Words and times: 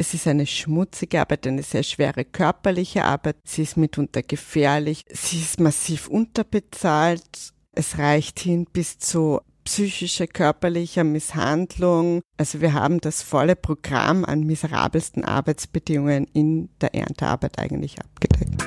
Es 0.00 0.14
ist 0.14 0.26
eine 0.26 0.46
schmutzige 0.46 1.20
Arbeit, 1.20 1.46
eine 1.46 1.62
sehr 1.62 1.82
schwere 1.82 2.24
körperliche 2.24 3.04
Arbeit. 3.04 3.36
Sie 3.44 3.60
ist 3.60 3.76
mitunter 3.76 4.22
gefährlich. 4.22 5.04
Sie 5.10 5.38
ist 5.38 5.60
massiv 5.60 6.08
unterbezahlt. 6.08 7.52
Es 7.72 7.98
reicht 7.98 8.40
hin 8.40 8.64
bis 8.72 8.98
zu 8.98 9.42
psychischer, 9.64 10.26
körperlicher 10.26 11.04
Misshandlung. 11.04 12.22
Also 12.38 12.62
wir 12.62 12.72
haben 12.72 13.02
das 13.02 13.20
volle 13.20 13.56
Programm 13.56 14.24
an 14.24 14.44
miserabelsten 14.44 15.22
Arbeitsbedingungen 15.22 16.24
in 16.32 16.70
der 16.80 16.94
Erntearbeit 16.94 17.58
eigentlich 17.58 17.96
abgedeckt. 18.00 18.66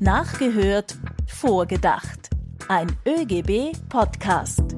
Nachgehört, 0.00 0.96
vorgedacht. 1.28 2.30
Ein 2.66 2.88
ÖGB-Podcast. 3.06 4.74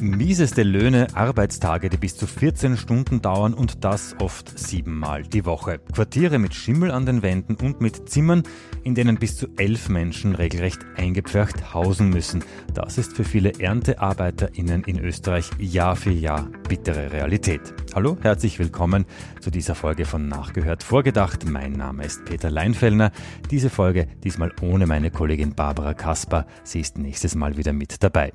Mieseste 0.00 0.64
Löhne, 0.64 1.06
Arbeitstage, 1.14 1.88
die 1.88 1.96
bis 1.96 2.16
zu 2.16 2.26
14 2.26 2.76
Stunden 2.76 3.22
dauern 3.22 3.54
und 3.54 3.84
das 3.84 4.16
oft 4.20 4.58
siebenmal 4.58 5.22
die 5.22 5.44
Woche. 5.44 5.78
Quartiere 5.78 6.38
mit 6.38 6.52
Schimmel 6.54 6.90
an 6.90 7.06
den 7.06 7.22
Wänden 7.22 7.54
und 7.54 7.80
mit 7.80 8.08
Zimmern, 8.08 8.42
in 8.82 8.94
denen 8.94 9.18
bis 9.18 9.36
zu 9.36 9.46
elf 9.56 9.88
Menschen 9.88 10.34
regelrecht 10.34 10.80
eingepfercht 10.96 11.72
hausen 11.72 12.10
müssen. 12.10 12.44
Das 12.74 12.98
ist 12.98 13.14
für 13.14 13.24
viele 13.24 13.52
ErntearbeiterInnen 13.60 14.84
in 14.84 14.98
Österreich 14.98 15.50
Jahr 15.58 15.96
für 15.96 16.10
Jahr 16.10 16.48
bittere 16.68 17.12
Realität. 17.12 17.74
Hallo, 17.94 18.18
herzlich 18.20 18.58
willkommen 18.58 19.06
zu 19.40 19.50
dieser 19.50 19.74
Folge 19.74 20.04
von 20.06 20.28
Nachgehört 20.28 20.82
Vorgedacht. 20.82 21.48
Mein 21.48 21.72
Name 21.72 22.04
ist 22.04 22.24
Peter 22.24 22.50
Leinfellner. 22.50 23.12
Diese 23.50 23.70
Folge 23.70 24.08
diesmal 24.24 24.52
ohne 24.60 24.86
meine 24.86 25.10
Kollegin 25.10 25.54
Barbara 25.54 25.94
Kasper. 25.94 26.46
Sie 26.64 26.80
ist 26.80 26.98
nächstes 26.98 27.34
Mal 27.34 27.56
wieder 27.56 27.72
mit 27.72 28.02
dabei. 28.02 28.32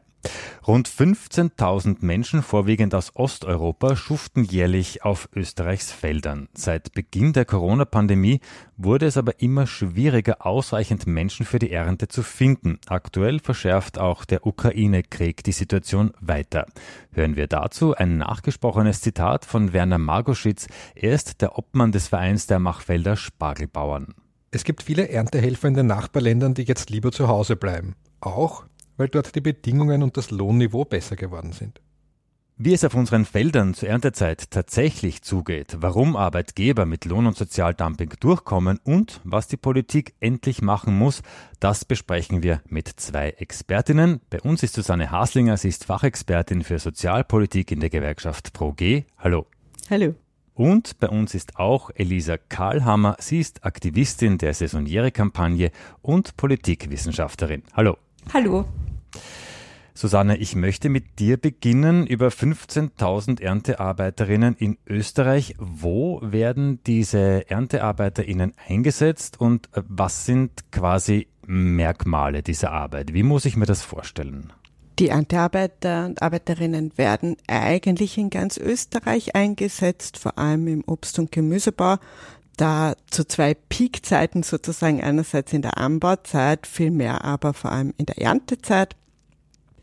Rund 0.68 0.88
15.000 0.88 1.98
Menschen, 2.02 2.44
vorwiegend 2.44 2.94
aus 2.94 3.16
Osteuropa, 3.16 3.96
schuften 3.96 4.44
jährlich 4.44 5.04
auf 5.04 5.30
Österreichs 5.34 5.92
Feldern. 5.92 6.48
Seit 6.54 6.92
Beginn 6.94 7.34
der 7.34 7.46
Corona-Pandemie 7.46 8.40
wurde 8.78 9.08
es 9.08 9.18
aber 9.18 9.42
immer 9.42 9.66
schwieriger, 9.66 10.46
ausreichend 10.46 11.08
Menschen 11.08 11.46
für 11.46 11.60
die 11.60 11.72
Ernte 11.72 12.08
zu 12.08 12.22
finden. 12.22 12.78
Aktuell 12.88 13.40
verschärft 13.40 13.98
auch 13.98 14.26
der 14.26 14.46
Ukraine-Krieg 14.46 15.44
die 15.44 15.54
Situation 15.54 16.12
weiter. 16.20 16.66
Hören 17.12 17.36
wir 17.36 17.48
dazu 17.48 17.96
ein 17.96 18.18
nachgesprochenes 18.18 19.02
Zitat 19.02 19.46
von 19.46 19.74
Werner 19.74 19.98
Margoschitz. 19.98 20.68
Er 20.94 21.14
ist 21.14 21.42
der 21.42 21.58
Obmann 21.58 21.92
des 21.92 22.10
Vereins 22.10 22.46
der 22.46 22.60
Machfelder 22.60 23.16
Spargelbauern. 23.16 24.14
Es 24.52 24.64
gibt 24.64 24.84
viele 24.84 25.10
Erntehelfer 25.10 25.68
in 25.68 25.76
den 25.76 25.88
Nachbarländern, 25.88 26.54
die 26.54 26.64
jetzt 26.64 26.90
lieber 26.90 27.12
zu 27.12 27.28
Hause 27.28 27.56
bleiben. 27.56 27.96
Auch 28.20 28.66
weil 29.00 29.08
dort 29.08 29.34
die 29.34 29.42
Bedingungen 29.42 30.04
und 30.04 30.18
das 30.18 30.30
Lohnniveau 30.30 30.84
besser 30.84 31.16
geworden 31.16 31.54
sind. 31.54 31.82
Wie 32.58 32.74
es 32.74 32.84
auf 32.84 32.94
unseren 32.94 33.24
Feldern 33.24 33.74
zur 33.74 33.88
Erntezeit 33.88 34.52
tatsächlich 34.52 35.22
zugeht, 35.22 35.78
warum 35.80 36.18
Arbeitgeber 36.18 36.86
mit 36.86 37.06
Lohn- 37.06 37.26
und 37.26 37.38
Sozialdumping 37.38 38.12
durchkommen 38.20 38.82
und 38.84 39.22
was 39.24 39.48
die 39.48 39.56
Politik 39.56 40.14
endlich 40.20 40.62
machen 40.62 40.98
muss, 40.98 41.22
das 41.62 41.86
besprechen 41.86 42.44
wir 42.44 42.62
mit 42.68 42.90
zwei 42.90 43.30
Expertinnen. 43.30 44.20
Bei 44.30 44.42
uns 44.42 44.62
ist 44.62 44.74
Susanne 44.74 45.10
Haslinger, 45.10 45.56
sie 45.56 45.70
ist 45.70 45.86
Fachexpertin 45.86 46.64
für 46.64 46.80
Sozialpolitik 46.80 47.72
in 47.72 47.80
der 47.80 47.90
Gewerkschaft 47.90 48.52
ProG. 48.52 49.06
Hallo. 49.18 49.46
Hallo. 49.90 50.16
Und 50.54 51.00
bei 51.00 51.08
uns 51.08 51.34
ist 51.34 51.56
auch 51.56 51.92
Elisa 51.96 52.36
Karlhammer, 52.36 53.16
sie 53.20 53.40
ist 53.40 53.64
Aktivistin 53.64 54.38
der 54.38 54.54
Saisoniere-Kampagne 54.54 55.72
und 56.02 56.36
Politikwissenschaftlerin. 56.36 57.64
Hallo. 57.74 57.96
Hallo. 58.34 58.66
Susanne, 60.00 60.38
ich 60.38 60.56
möchte 60.56 60.88
mit 60.88 61.20
dir 61.20 61.36
beginnen 61.36 62.08
über 62.08 62.30
15.000 62.30 63.42
Erntearbeiterinnen 63.42 64.56
in 64.56 64.78
Österreich. 64.88 65.56
Wo 65.60 66.22
werden 66.24 66.82
diese 66.86 67.50
Erntearbeiterinnen 67.50 68.54
eingesetzt 68.66 69.42
und 69.42 69.68
äh, 69.74 69.82
was 69.90 70.26
sind 70.26 70.72
quasi 70.72 71.28
Merkmale 71.46 72.44
dieser 72.44 72.72
Arbeit? 72.72 73.14
Wie 73.14 73.24
muss 73.24 73.44
ich 73.44 73.58
mir 73.58 73.66
das 73.66 73.82
vorstellen? 73.82 74.54
Die 75.00 75.10
Erntearbeiter 75.10 76.06
und 76.06 76.22
Arbeiterinnen 76.22 76.98
werden 76.98 77.38
eigentlich 77.48 78.18
in 78.18 78.30
ganz 78.30 78.58
Österreich 78.58 79.36
eingesetzt, 79.36 80.18
vor 80.18 80.38
allem 80.38 80.68
im 80.68 80.84
Obst- 80.86 81.20
und 81.20 81.32
Gemüsebau. 81.32 81.98
Da 82.60 82.96
zu 83.10 83.26
zwei 83.26 83.54
Peakzeiten 83.54 84.44
sozusagen 84.44 85.02
einerseits 85.02 85.54
in 85.54 85.62
der 85.62 85.78
Anbauzeit, 85.78 86.68
viel 86.68 86.92
mehr 86.92 87.24
aber 87.24 87.54
vor 87.54 87.72
allem 87.72 87.94
in 87.96 88.06
der 88.06 88.18
Erntezeit. 88.18 88.98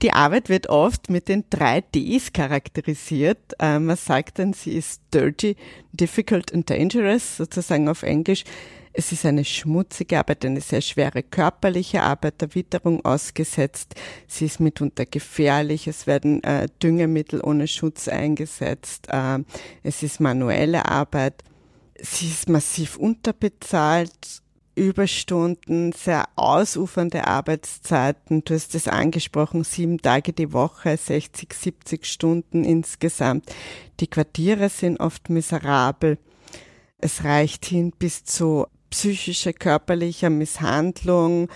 Die 0.03 0.13
Arbeit 0.13 0.51
wird 0.51 0.69
oft 0.69 1.09
mit 1.09 1.29
den 1.29 1.45
drei 1.49 1.81
Ds 1.81 2.35
charakterisiert. 2.35 3.39
Äh, 3.61 3.79
man 3.79 3.97
sagt 3.97 4.39
dann, 4.39 4.53
sie 4.53 4.73
ist 4.73 5.01
dirty, 5.15 5.57
difficult 5.95 6.53
and 6.53 6.69
dangerous, 6.69 7.39
sozusagen 7.39 7.89
auf 7.89 8.03
Englisch. 8.03 8.45
Es 8.93 9.11
ist 9.11 9.25
eine 9.25 9.47
schmutzige 9.47 10.19
Arbeit, 10.19 10.45
eine 10.45 10.61
sehr 10.61 10.83
schwere 10.83 11.23
körperliche 11.23 12.03
Arbeit, 12.03 12.43
der 12.43 12.55
Witterung 12.55 13.03
ausgesetzt. 13.07 13.95
Sie 14.27 14.45
ist 14.45 14.61
mitunter 14.61 15.07
gefährlich. 15.07 15.87
Es 15.87 16.07
werden 16.07 16.45
äh, 16.45 16.69
Düngemittel 16.83 17.41
ohne 17.41 17.69
Schutz 17.69 18.07
eingesetzt. 18.07 19.09
Äh, 19.09 19.39
es 19.83 20.03
ist 20.03 20.21
manuelle 20.21 20.85
Arbeit. 20.85 21.43
Sie 22.01 22.29
ist 22.29 22.49
massiv 22.49 22.97
unterbezahlt 22.97 24.43
Überstunden, 24.77 25.93
sehr 25.93 26.29
ausufernde 26.37 27.27
Arbeitszeiten. 27.27 28.45
Du 28.45 28.53
hast 28.53 28.75
es 28.75 28.89
angesprochen, 28.89 29.65
sieben 29.65 29.99
Tage 29.99 30.35
die 30.35 30.53
Woche, 30.53 30.97
60, 30.97 31.55
70 31.55 32.05
Stunden 32.05 32.63
insgesamt. 32.63 33.51
Die 34.01 34.07
Quartiere 34.07 34.69
sind 34.69 35.01
oft 35.01 35.31
miserabel. 35.31 36.19
Es 36.99 37.25
reicht 37.25 37.65
hin 37.65 37.91
bis 37.99 38.25
zu 38.25 38.67
psychischer, 38.91 39.55
körperlicher 39.55 40.29
Misshandlung, 40.29 41.49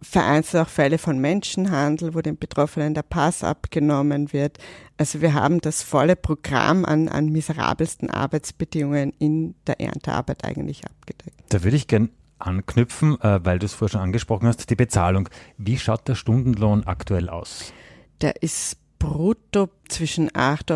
vereinzelt 0.00 0.66
auch 0.66 0.68
Fälle 0.68 0.98
von 0.98 1.18
Menschenhandel, 1.18 2.14
wo 2.14 2.20
den 2.20 2.38
Betroffenen 2.38 2.94
der 2.94 3.02
Pass 3.02 3.44
abgenommen 3.44 4.32
wird. 4.32 4.58
Also 4.96 5.20
wir 5.20 5.34
haben 5.34 5.60
das 5.60 5.82
volle 5.82 6.16
Programm 6.16 6.84
an, 6.84 7.08
an 7.08 7.26
miserabelsten 7.26 8.10
Arbeitsbedingungen 8.10 9.12
in 9.18 9.54
der 9.66 9.80
Erntearbeit 9.80 10.44
eigentlich 10.44 10.84
abgedeckt. 10.84 11.36
Da 11.48 11.64
würde 11.64 11.76
ich 11.76 11.86
gern 11.86 12.10
anknüpfen, 12.38 13.20
äh, 13.20 13.40
weil 13.44 13.58
du 13.58 13.66
es 13.66 13.74
vorher 13.74 13.92
schon 13.92 14.00
angesprochen 14.00 14.46
hast, 14.48 14.68
die 14.68 14.76
Bezahlung. 14.76 15.28
Wie 15.58 15.78
schaut 15.78 16.08
der 16.08 16.14
Stundenlohn 16.14 16.84
aktuell 16.84 17.28
aus? 17.28 17.72
Der 18.20 18.42
ist 18.42 18.76
brutto 19.02 19.68
zwischen 19.88 20.30
8,50 20.30 20.70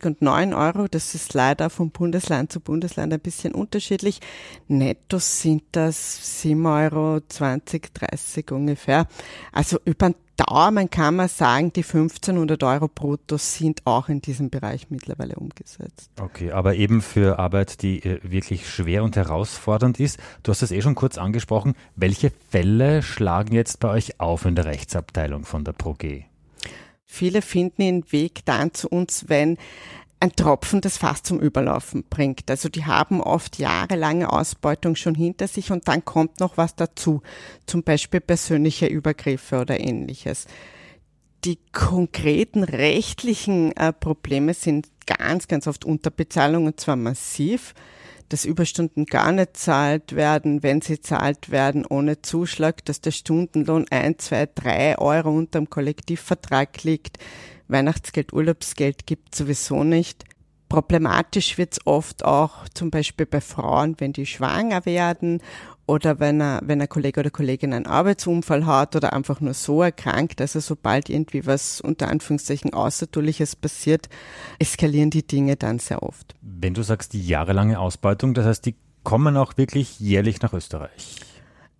Euro 0.00 0.06
und 0.08 0.22
9 0.22 0.54
Euro. 0.54 0.88
Das 0.88 1.14
ist 1.14 1.34
leider 1.34 1.68
von 1.68 1.90
Bundesland 1.90 2.50
zu 2.50 2.60
Bundesland 2.60 3.12
ein 3.12 3.20
bisschen 3.20 3.54
unterschiedlich. 3.54 4.20
Netto 4.68 5.18
sind 5.18 5.64
das 5.72 6.18
7,20 6.44 6.94
Euro, 6.94 7.20
30 7.28 8.52
ungefähr. 8.52 9.06
Also 9.52 9.78
über 9.84 10.08
den 10.08 10.14
Daumen 10.38 10.88
kann 10.88 11.16
man 11.16 11.28
sagen, 11.28 11.70
die 11.74 11.82
1500 11.82 12.62
Euro 12.62 12.88
brutto 12.88 13.36
sind 13.36 13.82
auch 13.84 14.08
in 14.08 14.22
diesem 14.22 14.48
Bereich 14.48 14.88
mittlerweile 14.88 15.34
umgesetzt. 15.34 16.10
Okay, 16.18 16.52
aber 16.52 16.74
eben 16.76 17.02
für 17.02 17.38
Arbeit, 17.38 17.82
die 17.82 18.02
äh, 18.02 18.20
wirklich 18.22 18.66
schwer 18.66 19.04
und 19.04 19.16
herausfordernd 19.16 20.00
ist. 20.00 20.18
Du 20.42 20.52
hast 20.52 20.62
es 20.62 20.70
eh 20.70 20.80
schon 20.80 20.94
kurz 20.94 21.18
angesprochen. 21.18 21.74
Welche 21.96 22.32
Fälle 22.48 23.02
schlagen 23.02 23.54
jetzt 23.54 23.78
bei 23.78 23.90
euch 23.90 24.20
auf 24.20 24.46
in 24.46 24.54
der 24.54 24.64
Rechtsabteilung 24.64 25.44
von 25.44 25.64
der 25.64 25.72
ProG? 25.72 26.27
Viele 27.10 27.40
finden 27.40 27.82
den 27.82 28.12
Weg 28.12 28.44
dann 28.44 28.74
zu 28.74 28.88
uns, 28.88 29.24
wenn 29.28 29.56
ein 30.20 30.32
Tropfen 30.32 30.80
das 30.82 30.98
Fass 30.98 31.22
zum 31.22 31.40
Überlaufen 31.40 32.04
bringt. 32.08 32.50
Also 32.50 32.68
die 32.68 32.84
haben 32.84 33.22
oft 33.22 33.58
jahrelange 33.58 34.30
Ausbeutung 34.30 34.94
schon 34.94 35.14
hinter 35.14 35.48
sich 35.48 35.72
und 35.72 35.88
dann 35.88 36.04
kommt 36.04 36.38
noch 36.38 36.58
was 36.58 36.76
dazu, 36.76 37.22
zum 37.66 37.82
Beispiel 37.82 38.20
persönliche 38.20 38.86
Übergriffe 38.86 39.60
oder 39.60 39.80
ähnliches. 39.80 40.46
Die 41.44 41.58
konkreten 41.72 42.62
rechtlichen 42.62 43.74
äh, 43.76 43.92
Probleme 43.92 44.52
sind 44.54 44.88
ganz, 45.06 45.48
ganz 45.48 45.66
oft 45.66 45.84
Unterbezahlung 45.84 46.66
und 46.66 46.78
zwar 46.78 46.96
massiv 46.96 47.74
dass 48.28 48.44
Überstunden 48.44 49.06
gar 49.06 49.32
nicht 49.32 49.56
zahlt 49.56 50.14
werden, 50.14 50.62
wenn 50.62 50.80
sie 50.80 51.00
zahlt 51.00 51.50
werden 51.50 51.86
ohne 51.86 52.22
Zuschlag, 52.22 52.84
dass 52.84 53.00
der 53.00 53.10
Stundenlohn 53.10 53.86
ein, 53.90 54.18
zwei, 54.18 54.48
drei 54.52 54.98
Euro 54.98 55.30
unterm 55.30 55.70
Kollektivvertrag 55.70 56.82
liegt. 56.84 57.18
Weihnachtsgeld, 57.68 58.32
Urlaubsgeld 58.32 59.06
gibt 59.06 59.34
sowieso 59.34 59.84
nicht. 59.84 60.24
Problematisch 60.68 61.56
wird 61.56 61.72
es 61.72 61.86
oft 61.86 62.24
auch 62.24 62.68
zum 62.74 62.90
Beispiel 62.90 63.24
bei 63.24 63.40
Frauen, 63.40 63.94
wenn 63.98 64.12
die 64.12 64.26
schwanger 64.26 64.84
werden 64.84 65.40
oder 65.88 66.20
wenn 66.20 66.40
er, 66.40 66.60
wenn 66.62 66.80
ein 66.82 66.88
Kollege 66.88 67.20
oder 67.20 67.30
Kollegin 67.30 67.72
einen 67.72 67.86
Arbeitsunfall 67.86 68.66
hat 68.66 68.94
oder 68.94 69.14
einfach 69.14 69.40
nur 69.40 69.54
so 69.54 69.82
erkrankt, 69.82 70.40
also 70.40 70.60
sobald 70.60 71.08
irgendwie 71.08 71.46
was 71.46 71.80
unter 71.80 72.08
Anführungszeichen 72.08 72.74
Außertuliches 72.74 73.56
passiert, 73.56 74.08
eskalieren 74.58 75.10
die 75.10 75.26
Dinge 75.26 75.56
dann 75.56 75.78
sehr 75.78 76.02
oft. 76.02 76.34
Wenn 76.42 76.74
du 76.74 76.82
sagst, 76.82 77.14
die 77.14 77.26
jahrelange 77.26 77.80
Ausbeutung, 77.80 78.34
das 78.34 78.44
heißt, 78.44 78.66
die 78.66 78.76
kommen 79.02 79.38
auch 79.38 79.56
wirklich 79.56 79.98
jährlich 79.98 80.42
nach 80.42 80.52
Österreich? 80.52 81.16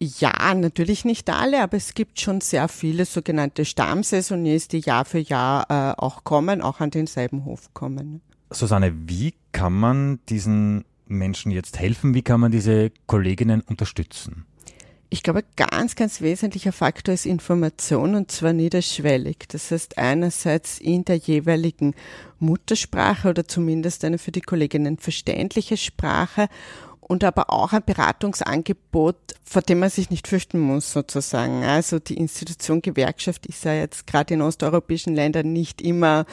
Ja, 0.01 0.55
natürlich 0.55 1.05
nicht 1.05 1.29
alle, 1.29 1.61
aber 1.63 1.77
es 1.77 1.93
gibt 1.93 2.21
schon 2.21 2.41
sehr 2.41 2.69
viele 2.69 3.05
sogenannte 3.05 3.65
Stammsaisoniers, 3.65 4.69
die 4.69 4.79
Jahr 4.79 5.05
für 5.05 5.19
Jahr 5.19 5.67
äh, 5.69 6.01
auch 6.01 6.25
kommen, 6.25 6.63
auch 6.63 6.81
an 6.81 6.91
denselben 6.91 7.45
Hof 7.45 7.75
kommen. 7.75 8.23
Susanne, 8.51 8.95
wie 9.07 9.35
kann 9.53 9.75
man 9.75 10.21
diesen 10.29 10.85
Menschen 11.09 11.51
jetzt 11.51 11.79
helfen? 11.79 12.15
Wie 12.15 12.23
kann 12.23 12.41
man 12.41 12.53
diese 12.53 12.91
Kolleginnen 13.07 13.61
unterstützen? 13.63 14.47
Ich 15.11 15.23
glaube, 15.23 15.43
ganz, 15.57 15.97
ganz 15.97 16.21
wesentlicher 16.21 16.73
Faktor 16.73 17.15
ist 17.15 17.25
Information 17.25 18.15
und 18.15 18.31
zwar 18.31 18.53
niederschwellig. 18.53 19.39
Das 19.49 19.71
heißt, 19.71 19.97
einerseits 19.97 20.79
in 20.79 21.07
der 21.07 21.17
jeweiligen 21.17 21.95
Muttersprache 22.39 23.31
oder 23.31 23.49
zumindest 23.49 24.05
eine 24.05 24.19
für 24.19 24.33
die 24.33 24.43
Kolleginnen 24.43 24.99
verständliche 24.99 25.79
Sprache 25.79 26.49
und 27.01 27.25
aber 27.25 27.51
auch 27.51 27.73
ein 27.73 27.83
Beratungsangebot, 27.85 29.17
vor 29.43 29.63
dem 29.63 29.79
man 29.79 29.89
sich 29.89 30.11
nicht 30.11 30.29
fürchten 30.29 30.61
muss, 30.61 30.93
sozusagen. 30.93 31.65
Also 31.65 31.99
die 31.99 32.19
Institution 32.19 32.83
Gewerkschaft 32.83 33.47
ist 33.47 33.65
ja 33.65 33.73
jetzt 33.73 34.07
gerade 34.07 34.35
in 34.35 34.43
osteuropäischen 34.43 35.15
Ländern 35.15 35.55
nicht 35.55 35.81
immer 35.81 36.27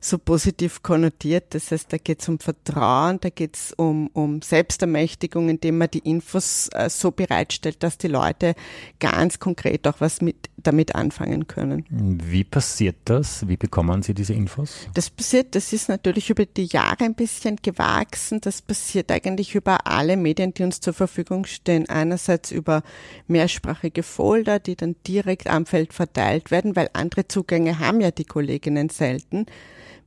so 0.00 0.18
positiv 0.18 0.82
konnotiert. 0.82 1.54
Das 1.54 1.70
heißt, 1.70 1.92
da 1.92 1.98
geht 1.98 2.20
es 2.20 2.28
um 2.28 2.38
Vertrauen, 2.38 3.18
da 3.20 3.30
geht 3.30 3.56
es 3.56 3.72
um, 3.72 4.08
um 4.08 4.42
Selbstermächtigung, 4.42 5.48
indem 5.48 5.78
man 5.78 5.90
die 5.90 6.00
Infos 6.00 6.68
äh, 6.72 6.88
so 6.90 7.10
bereitstellt, 7.10 7.82
dass 7.82 7.98
die 7.98 8.08
Leute 8.08 8.54
ganz 9.00 9.38
konkret 9.38 9.86
auch 9.86 10.00
was 10.00 10.20
mit, 10.20 10.48
damit 10.56 10.94
anfangen 10.94 11.46
können. 11.46 11.84
Wie 11.90 12.44
passiert 12.44 12.96
das? 13.04 13.46
Wie 13.48 13.56
bekommen 13.56 14.02
Sie 14.02 14.14
diese 14.14 14.34
Infos? 14.34 14.88
Das 14.94 15.10
passiert, 15.10 15.54
das 15.54 15.72
ist 15.72 15.88
natürlich 15.88 16.30
über 16.30 16.46
die 16.46 16.66
Jahre 16.66 17.04
ein 17.04 17.14
bisschen 17.14 17.56
gewachsen. 17.56 18.40
Das 18.40 18.62
passiert 18.62 19.10
eigentlich 19.10 19.54
über 19.54 19.86
alle 19.86 20.16
Medien, 20.16 20.54
die 20.54 20.62
uns 20.62 20.80
zur 20.80 20.92
Verfügung 20.92 21.44
stehen. 21.46 21.88
Einerseits 21.88 22.50
über 22.50 22.82
mehrsprachige 23.26 24.02
Folder, 24.02 24.58
die 24.58 24.76
dann 24.76 24.96
direkt 25.06 25.48
am 25.48 25.66
Feld 25.66 25.92
verteilt 25.92 26.50
werden, 26.50 26.76
weil 26.76 26.90
andere 26.92 27.28
Zugänge 27.28 27.78
haben 27.78 28.00
ja 28.00 28.10
die 28.10 28.24
Kolleginnen 28.24 28.88
selten. 28.88 29.46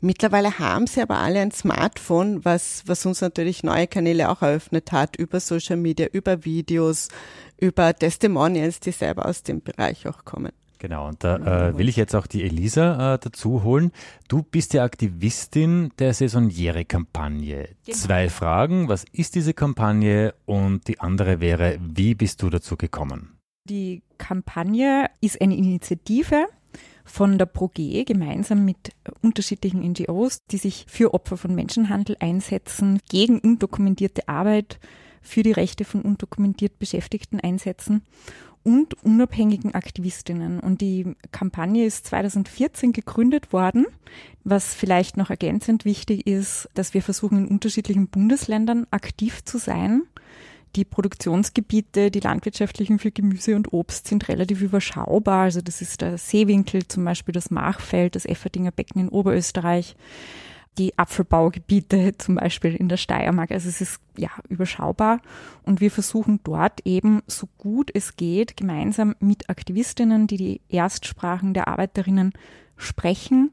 Mittlerweile 0.02 0.58
haben 0.58 0.88
sie 0.88 1.02
aber 1.02 1.20
alle 1.20 1.40
ein 1.42 1.52
Smartphone, 1.52 2.44
was, 2.44 2.84
was 2.88 3.06
uns 3.06 3.22
natürlich 3.22 3.64
neue 3.64 3.86
Kanäle 3.86 4.30
auch 4.30 4.42
eröffnet 4.42 4.92
hat, 4.92 5.16
über 5.16 5.40
Social 5.40 5.78
Media, 5.78 6.08
über 6.08 6.44
Videos, 6.44 7.10
über 7.58 7.94
Testimonials, 7.94 8.80
die 8.80 8.92
selber 8.92 9.28
aus 9.28 9.44
dem 9.44 9.62
Bereich 9.62 10.08
auch 10.08 10.26
kommen. 10.26 10.52
Genau, 10.80 11.08
und 11.08 11.24
da 11.24 11.70
äh, 11.70 11.78
will 11.78 11.88
ich 11.88 11.96
jetzt 11.96 12.16
auch 12.16 12.26
die 12.26 12.42
Elisa 12.42 13.14
äh, 13.14 13.20
dazu 13.20 13.62
holen. 13.62 13.92
Du 14.28 14.42
bist 14.42 14.74
ja 14.74 14.84
Aktivistin 14.84 15.92
der 16.00 16.16
Saisoniere-Kampagne. 16.16 17.70
Genau. 17.86 17.98
Zwei 17.98 18.30
Fragen. 18.30 18.90
Was 18.90 19.06
ist 19.12 19.36
diese 19.36 19.54
Kampagne? 19.54 20.34
Und 20.46 20.88
die 20.88 21.00
andere 21.00 21.40
wäre, 21.40 21.78
wie 21.80 22.16
bist 22.16 22.42
du 22.42 22.50
dazu 22.50 22.78
gekommen? 22.78 23.38
Die 23.70 24.02
Kampagne 24.18 25.06
ist 25.22 25.40
eine 25.40 25.56
Initiative, 25.56 26.48
von 27.12 27.38
der 27.38 27.46
ProG 27.46 28.06
gemeinsam 28.06 28.64
mit 28.64 28.94
unterschiedlichen 29.22 29.82
NGOs, 29.82 30.46
die 30.46 30.58
sich 30.58 30.86
für 30.88 31.14
Opfer 31.14 31.36
von 31.36 31.54
Menschenhandel 31.54 32.16
einsetzen, 32.20 33.00
gegen 33.10 33.40
undokumentierte 33.40 34.30
Arbeit, 34.30 34.80
für 35.22 35.44
die 35.44 35.52
Rechte 35.52 35.84
von 35.84 36.02
undokumentiert 36.02 36.80
Beschäftigten 36.80 37.40
einsetzen 37.40 38.02
und 38.64 38.94
unabhängigen 39.04 39.76
Aktivistinnen. 39.76 40.60
Und 40.60 40.82
die 40.82 41.16
Kampagne 41.32 41.86
ist 41.86 42.08
2014 42.08 42.94
gegründet 42.94 43.54
worden. 43.54 43.86
Was 44.44 44.74
vielleicht 44.74 45.18
noch 45.18 45.30
ergänzend 45.30 45.86
wichtig 45.86 46.26
ist, 46.26 46.70
dass 46.74 46.94
wir 46.94 47.04
versuchen, 47.04 47.40
in 47.40 47.48
unterschiedlichen 47.48 48.08
Bundesländern 48.08 48.88
aktiv 48.90 49.44
zu 49.44 49.58
sein 49.58 50.04
die 50.76 50.86
Produktionsgebiete, 50.86 52.12
die 52.12 52.20
landwirtschaftlichen 52.20 53.00
für 53.00 53.12
Gemüse 53.12 53.56
und 53.56 53.74
Obst 53.74 54.08
sind 54.08 54.28
relativ 54.30 54.62
überschaubar. 54.62 55.44
Also 55.44 55.62
das 55.62 55.82
ist 55.82 56.02
der 56.02 56.18
Seewinkel, 56.18 56.88
zum 56.88 57.04
Beispiel 57.06 57.34
das 57.34 57.52
Machfeld, 57.52 58.16
das 58.16 58.26
Efferdinger 58.26 58.72
Becken 58.72 59.02
in 59.02 59.10
Oberösterreich, 59.10 59.96
die 60.78 60.98
Apfelbaugebiete 60.98 62.14
zum 62.18 62.36
Beispiel 62.36 62.76
in 62.76 62.90
der 62.90 62.98
Steiermark. 62.98 63.52
Also 63.52 63.70
es 63.70 63.82
ist 63.82 64.00
ja 64.18 64.30
überschaubar 64.50 65.22
und 65.64 65.82
wir 65.82 65.92
versuchen 65.92 66.40
dort 66.44 66.86
eben 66.86 67.22
so 67.28 67.48
gut 67.58 67.92
es 67.94 68.16
geht 68.16 68.56
gemeinsam 68.56 69.16
mit 69.20 69.50
Aktivistinnen, 69.50 70.28
die 70.28 70.38
die 70.38 70.62
Erstsprachen 70.70 71.54
der 71.54 71.68
Arbeiterinnen 71.68 72.34
sprechen 72.78 73.52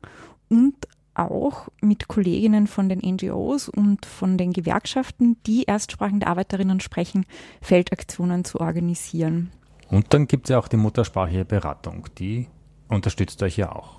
und 0.48 0.74
auch 1.18 1.68
mit 1.80 2.08
Kolleginnen 2.08 2.66
von 2.66 2.88
den 2.88 3.00
NGOs 3.00 3.68
und 3.68 4.06
von 4.06 4.38
den 4.38 4.52
Gewerkschaften, 4.52 5.36
die 5.46 5.64
Erstsprachen 5.64 6.20
der 6.20 6.28
Arbeiterinnen 6.28 6.80
sprechen, 6.80 7.26
Feldaktionen 7.60 8.44
zu 8.44 8.60
organisieren. 8.60 9.50
Und 9.90 10.12
dann 10.14 10.26
gibt 10.26 10.46
es 10.46 10.50
ja 10.50 10.58
auch 10.58 10.68
die 10.68 10.76
muttersprachliche 10.76 11.44
Beratung, 11.44 12.06
die 12.18 12.46
unterstützt 12.88 13.42
euch 13.42 13.56
ja 13.56 13.72
auch. 13.72 13.98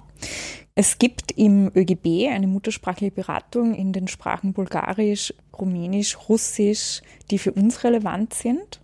Es 0.76 0.98
gibt 0.98 1.32
im 1.32 1.72
ÖGB 1.76 2.30
eine 2.30 2.48
muttersprachliche 2.48 3.12
Beratung 3.12 3.74
in 3.74 3.92
den 3.92 4.08
Sprachen 4.08 4.54
Bulgarisch, 4.54 5.34
Rumänisch, 5.58 6.18
Russisch, 6.30 7.02
die 7.32 7.38
für 7.38 7.52
uns 7.52 7.84
relevant 7.84 8.34
sind. 8.34 8.80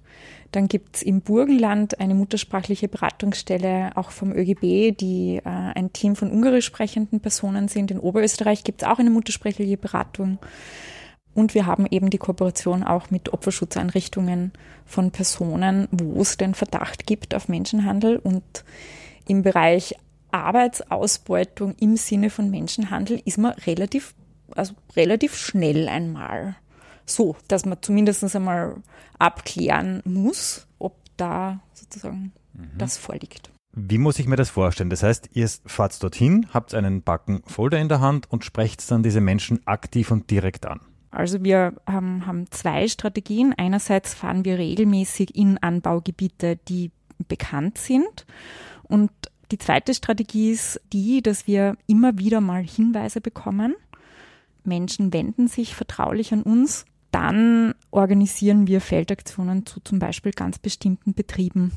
Dann 0.52 0.68
gibt 0.68 0.98
es 0.98 1.04
im 1.04 1.22
Burgenland 1.22 2.00
eine 2.00 2.16
muttersprachliche 2.16 2.88
Beratungsstelle, 2.88 3.92
auch 3.96 4.12
vom 4.12 4.32
ÖGB, 4.32 4.98
die 4.98 5.42
äh, 5.44 5.50
ein 5.50 5.92
Team 5.92 6.16
von 6.16 6.32
ungarisch 6.32 6.66
sprechenden 6.66 7.20
Personen 7.20 7.68
sind. 7.68 7.92
In 7.92 8.00
Oberösterreich 8.00 8.64
gibt 8.64 8.82
es 8.82 8.88
auch 8.88 9.00
eine 9.00 9.10
muttersprachliche 9.10 9.78
Beratung. 9.78 10.40
Und 11.34 11.54
wir 11.54 11.66
haben 11.66 11.86
eben 11.92 12.10
die 12.10 12.18
Kooperation 12.18 12.84
auch 12.84 13.12
mit 13.12 13.34
Opferschutzeinrichtungen 13.34 14.54
von 14.86 15.12
Personen, 15.12 15.90
wo 15.92 16.22
es 16.22 16.38
den 16.38 16.54
Verdacht 16.54 17.06
gibt 17.06 17.36
auf 17.36 17.50
Menschenhandel. 17.50 18.18
Und 18.18 18.64
im 19.28 19.44
Bereich 19.44 19.96
Arbeitsausbeutung 20.32 21.76
im 21.80 21.98
Sinne 21.98 22.30
von 22.30 22.50
Menschenhandel 22.50 23.22
ist 23.26 23.38
man 23.38 23.52
relativ, 23.52 24.16
also 24.56 24.74
relativ 24.96 25.36
schnell 25.36 25.90
einmal 25.90 26.56
so, 27.06 27.36
dass 27.48 27.66
man 27.66 27.78
zumindest 27.82 28.36
einmal 28.36 28.78
abklären 29.20 30.02
muss, 30.06 30.68
ob 30.80 30.96
da 31.18 31.60
sozusagen 31.74 32.32
mhm. 32.54 32.78
das 32.78 32.98
vorliegt. 32.98 33.52
Wie 33.78 33.98
muss 33.98 34.20
ich 34.20 34.28
mir 34.28 34.38
das 34.38 34.50
vorstellen? 34.50 34.90
Das 34.90 35.04
heißt, 35.04 35.32
ihr 35.34 35.50
fahrt 35.66 36.02
dorthin, 36.02 36.48
habt 36.54 36.74
einen 36.74 37.02
Backen 37.02 37.44
Folder 37.46 37.78
in 37.78 37.90
der 37.90 38.00
Hand 38.00 38.32
und 38.32 38.46
sprecht 38.46 38.90
dann 38.90 39.04
diese 39.04 39.20
Menschen 39.20 39.60
aktiv 39.68 40.12
und 40.12 40.32
direkt 40.32 40.66
an. 40.66 40.80
Also 41.12 41.44
wir 41.44 41.74
haben, 41.86 42.26
haben 42.26 42.50
zwei 42.52 42.88
Strategien. 42.88 43.54
Einerseits 43.58 44.14
fahren 44.14 44.46
wir 44.46 44.58
regelmäßig 44.58 45.36
in 45.36 45.58
Anbaugebiete, 45.58 46.58
die 46.68 46.92
bekannt 47.28 47.78
sind. 47.78 48.26
Und 48.84 49.12
die 49.52 49.58
zweite 49.58 49.94
Strategie 49.94 50.52
ist 50.52 50.82
die, 50.94 51.22
dass 51.22 51.48
wir 51.48 51.78
immer 51.88 52.18
wieder 52.18 52.42
mal 52.42 52.64
Hinweise 52.64 53.22
bekommen. 53.22 53.76
Menschen 54.64 55.14
wenden 55.14 55.48
sich 55.48 55.76
vertraulich 55.76 56.34
an 56.34 56.44
uns 56.44 56.86
dann 57.16 57.76
organisieren 57.92 58.68
wir 58.68 58.82
Feldaktionen 58.82 59.66
zu 59.66 59.80
zum 59.80 60.00
Beispiel 60.00 60.34
ganz 60.34 60.60
bestimmten 60.60 61.14
Betrieben 61.14 61.72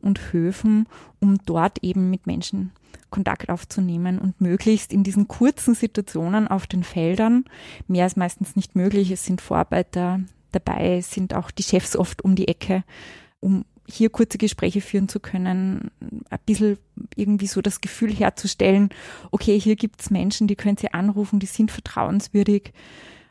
und 0.00 0.32
Höfen, 0.32 0.86
um 1.18 1.38
dort 1.44 1.82
eben 1.82 2.10
mit 2.10 2.28
Menschen 2.28 2.70
Kontakt 3.10 3.48
aufzunehmen 3.48 4.20
und 4.20 4.40
möglichst 4.40 4.92
in 4.92 5.02
diesen 5.02 5.26
kurzen 5.26 5.74
Situationen 5.74 6.46
auf 6.46 6.68
den 6.68 6.84
Feldern, 6.84 7.44
mehr 7.88 8.06
ist 8.06 8.16
meistens 8.16 8.54
nicht 8.54 8.76
möglich, 8.76 9.10
es 9.10 9.24
sind 9.24 9.40
Vorarbeiter 9.40 10.20
dabei, 10.52 10.98
es 10.98 11.10
sind 11.10 11.34
auch 11.34 11.50
die 11.50 11.64
Chefs 11.64 11.96
oft 11.96 12.22
um 12.22 12.36
die 12.36 12.46
Ecke, 12.46 12.84
um 13.40 13.64
hier 13.88 14.10
kurze 14.10 14.38
Gespräche 14.38 14.80
führen 14.80 15.08
zu 15.08 15.18
können, 15.18 15.90
ein 16.30 16.38
bisschen 16.46 16.78
irgendwie 17.16 17.48
so 17.48 17.62
das 17.62 17.80
Gefühl 17.80 18.14
herzustellen, 18.14 18.90
okay, 19.32 19.58
hier 19.58 19.74
gibt 19.74 20.02
es 20.02 20.10
Menschen, 20.10 20.46
die 20.46 20.56
können 20.56 20.76
Sie 20.76 20.92
anrufen, 20.92 21.40
die 21.40 21.46
sind 21.46 21.72
vertrauenswürdig 21.72 22.72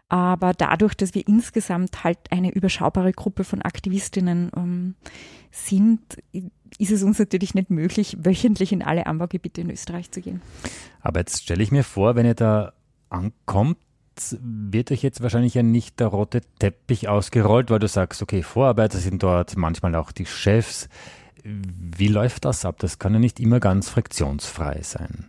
aber 0.10 0.54
dadurch, 0.54 0.96
dass 0.96 1.14
wir 1.14 1.28
insgesamt 1.28 2.04
halt 2.04 2.18
eine 2.30 2.52
überschaubare 2.52 3.12
Gruppe 3.12 3.44
von 3.44 3.62
Aktivistinnen 3.62 4.52
ähm, 4.56 4.96
sind, 5.52 6.02
ist 6.78 6.92
es 6.92 7.04
uns 7.04 7.20
natürlich 7.20 7.54
nicht 7.56 7.70
möglich, 7.70 8.18
wöchentlich 8.20 8.72
in 8.72 8.82
alle 8.82 9.06
Anbaugebiete 9.06 9.62
in 9.62 9.70
Österreich 9.70 10.12
zu 10.12 10.22
gehen. 10.22 10.42
Aber 11.02 11.20
jetzt 11.20 11.44
stelle 11.44 11.64
ich 11.64 11.72
mir 11.72 11.84
vor, 11.84 12.16
wenn 12.16 12.26
ihr 12.26 12.36
da 12.36 12.74
ankommt, 13.10 13.78
wird 14.42 14.92
euch 14.92 15.04
jetzt 15.04 15.22
wahrscheinlich 15.22 15.54
ja 15.54 15.64
nicht 15.64 16.00
der 16.00 16.08
rote 16.08 16.42
Teppich 16.60 17.08
ausgerollt, 17.08 17.70
weil 17.70 17.80
du 17.80 17.88
sagst, 17.88 18.22
okay, 18.22 18.44
Vorarbeiter 18.44 18.98
sind 18.98 19.22
dort, 19.22 19.58
manchmal 19.58 19.94
auch 19.96 20.12
die 20.12 20.26
Chefs. 20.26 20.90
Wie 21.44 22.08
läuft 22.08 22.46
das 22.46 22.66
ab? 22.66 22.78
Das 22.80 22.98
kann 22.98 23.14
ja 23.14 23.20
nicht 23.20 23.40
immer 23.40 23.60
ganz 23.60 23.90
friktionsfrei 23.90 24.82
sein. 24.82 25.26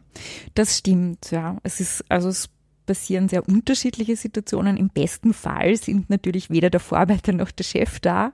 Das 0.54 0.78
stimmt, 0.78 1.30
ja. 1.30 1.58
Es 1.62 1.80
ist, 1.80 2.04
also 2.08 2.28
es 2.28 2.48
passieren 2.88 3.28
sehr 3.28 3.46
unterschiedliche 3.48 4.16
Situationen. 4.16 4.76
Im 4.76 4.88
besten 4.88 5.32
Fall 5.32 5.76
sind 5.76 6.10
natürlich 6.10 6.50
weder 6.50 6.70
der 6.70 6.80
Vorarbeiter 6.80 7.32
noch 7.32 7.52
der 7.52 7.64
Chef 7.64 8.00
da. 8.00 8.32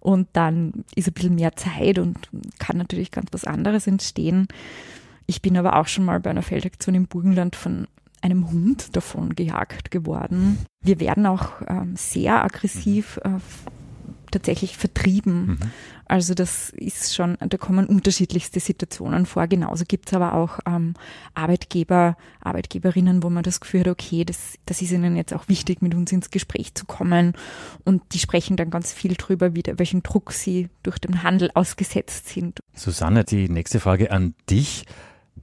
Und 0.00 0.28
dann 0.34 0.84
ist 0.94 1.08
ein 1.08 1.14
bisschen 1.14 1.36
mehr 1.36 1.56
Zeit 1.56 1.98
und 1.98 2.28
kann 2.58 2.76
natürlich 2.76 3.10
ganz 3.10 3.28
was 3.32 3.44
anderes 3.44 3.86
entstehen. 3.86 4.48
Ich 5.26 5.40
bin 5.40 5.56
aber 5.56 5.76
auch 5.76 5.86
schon 5.86 6.04
mal 6.04 6.20
bei 6.20 6.30
einer 6.30 6.42
Feldaktion 6.42 6.94
im 6.94 7.06
Burgenland 7.06 7.56
von 7.56 7.86
einem 8.22 8.50
Hund 8.50 8.96
davon 8.96 9.34
gejagt 9.34 9.90
geworden. 9.90 10.58
Wir 10.82 11.00
werden 11.00 11.26
auch 11.26 11.62
ähm, 11.66 11.94
sehr 11.96 12.44
aggressiv 12.44 13.18
äh, 13.24 13.38
tatsächlich 14.36 14.76
vertrieben. 14.76 15.46
Mhm. 15.46 15.58
Also 16.04 16.34
das 16.34 16.70
ist 16.70 17.14
schon, 17.14 17.36
da 17.40 17.56
kommen 17.56 17.86
unterschiedlichste 17.86 18.60
Situationen 18.60 19.26
vor. 19.26 19.46
Genauso 19.48 19.84
gibt 19.86 20.08
es 20.08 20.14
aber 20.14 20.34
auch 20.34 20.60
ähm, 20.66 20.94
Arbeitgeber, 21.34 22.16
Arbeitgeberinnen, 22.40 23.22
wo 23.22 23.30
man 23.30 23.42
das 23.42 23.60
Gefühl 23.60 23.80
hat, 23.80 23.88
okay, 23.88 24.24
das, 24.24 24.54
das 24.66 24.82
ist 24.82 24.92
ihnen 24.92 25.16
jetzt 25.16 25.34
auch 25.34 25.48
wichtig, 25.48 25.82
mit 25.82 25.94
uns 25.94 26.12
ins 26.12 26.30
Gespräch 26.30 26.74
zu 26.74 26.86
kommen. 26.86 27.32
Und 27.84 28.02
die 28.12 28.18
sprechen 28.18 28.56
dann 28.56 28.70
ganz 28.70 28.92
viel 28.92 29.14
drüber, 29.14 29.54
wie, 29.54 29.64
welchen 29.66 30.02
Druck 30.02 30.32
sie 30.32 30.68
durch 30.82 30.98
den 30.98 31.22
Handel 31.22 31.50
ausgesetzt 31.54 32.28
sind. 32.28 32.60
Susanne, 32.74 33.24
die 33.24 33.48
nächste 33.48 33.80
Frage 33.80 34.12
an 34.12 34.34
dich. 34.48 34.84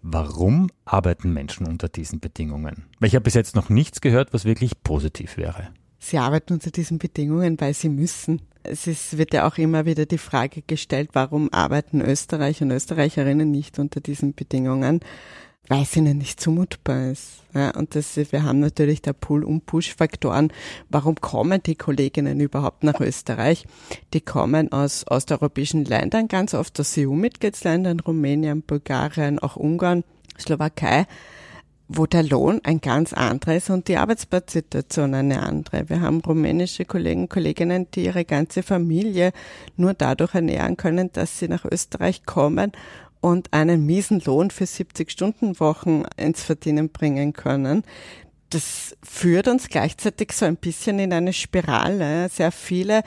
Warum 0.01 0.69
arbeiten 0.85 1.33
Menschen 1.33 1.67
unter 1.67 1.87
diesen 1.87 2.19
Bedingungen? 2.19 2.85
Weil 2.99 3.07
ich 3.07 3.15
habe 3.15 3.23
bis 3.23 3.35
jetzt 3.35 3.55
noch 3.55 3.69
nichts 3.69 4.01
gehört, 4.01 4.33
was 4.33 4.43
wirklich 4.43 4.81
positiv 4.83 5.37
wäre. 5.37 5.69
Sie 5.99 6.17
arbeiten 6.17 6.53
unter 6.53 6.71
diesen 6.71 6.97
Bedingungen, 6.97 7.59
weil 7.61 7.73
sie 7.73 7.87
müssen. 7.87 8.41
Es 8.63 8.87
ist, 8.87 9.17
wird 9.17 9.33
ja 9.33 9.47
auch 9.47 9.57
immer 9.57 9.85
wieder 9.85 10.05
die 10.05 10.17
Frage 10.17 10.61
gestellt, 10.65 11.09
warum 11.13 11.51
arbeiten 11.51 12.01
Österreicher 12.01 12.65
und 12.65 12.71
Österreicherinnen 12.71 13.51
nicht 13.51 13.77
unter 13.79 13.99
diesen 13.99 14.33
Bedingungen? 14.33 15.01
Weil 15.69 15.83
es 15.83 15.95
ihnen 15.95 16.17
nicht 16.17 16.41
zumutbar 16.41 17.11
ist. 17.11 17.43
Ja, 17.53 17.71
und 17.71 17.95
das, 17.95 18.17
wir 18.17 18.43
haben 18.43 18.59
natürlich 18.59 19.01
da 19.01 19.13
Pull- 19.13 19.45
und 19.45 19.65
Push-Faktoren. 19.65 20.51
Warum 20.89 21.15
kommen 21.15 21.63
die 21.63 21.75
Kolleginnen 21.75 22.39
überhaupt 22.41 22.83
nach 22.83 22.99
Österreich? 22.99 23.65
Die 24.13 24.19
kommen 24.19 24.71
aus 24.73 25.05
osteuropäischen 25.07 25.85
Ländern, 25.85 26.27
ganz 26.27 26.53
oft 26.53 26.77
aus 26.79 26.97
EU-Mitgliedsländern, 26.97 28.01
Rumänien, 28.01 28.61
Bulgarien, 28.61 29.39
auch 29.39 29.55
Ungarn, 29.55 30.03
Slowakei 30.37 31.05
wo 31.95 32.05
der 32.05 32.23
Lohn 32.23 32.59
ein 32.63 32.81
ganz 32.81 33.13
anderer 33.13 33.55
ist 33.55 33.69
und 33.69 33.87
die 33.87 33.97
Arbeitsplatzsituation 33.97 35.13
eine 35.13 35.43
andere. 35.43 35.89
Wir 35.89 36.01
haben 36.01 36.21
rumänische 36.21 36.85
Kollegen, 36.85 37.29
Kolleginnen, 37.29 37.87
die 37.93 38.05
ihre 38.05 38.25
ganze 38.25 38.63
Familie 38.63 39.31
nur 39.77 39.93
dadurch 39.93 40.35
ernähren 40.35 40.77
können, 40.77 41.11
dass 41.13 41.39
sie 41.39 41.47
nach 41.47 41.65
Österreich 41.65 42.25
kommen 42.25 42.71
und 43.21 43.53
einen 43.53 43.85
miesen 43.85 44.19
Lohn 44.21 44.51
für 44.51 44.65
70 44.65 45.09
Stunden 45.09 45.59
Wochen 45.59 46.03
ins 46.17 46.43
Verdienen 46.43 46.89
bringen 46.89 47.33
können. 47.33 47.83
Das 48.49 48.95
führt 49.01 49.47
uns 49.47 49.69
gleichzeitig 49.69 50.31
so 50.33 50.45
ein 50.45 50.57
bisschen 50.57 50.99
in 50.99 51.13
eine 51.13 51.33
Spirale. 51.33 52.29
Sehr 52.29 52.51
viele 52.51 53.03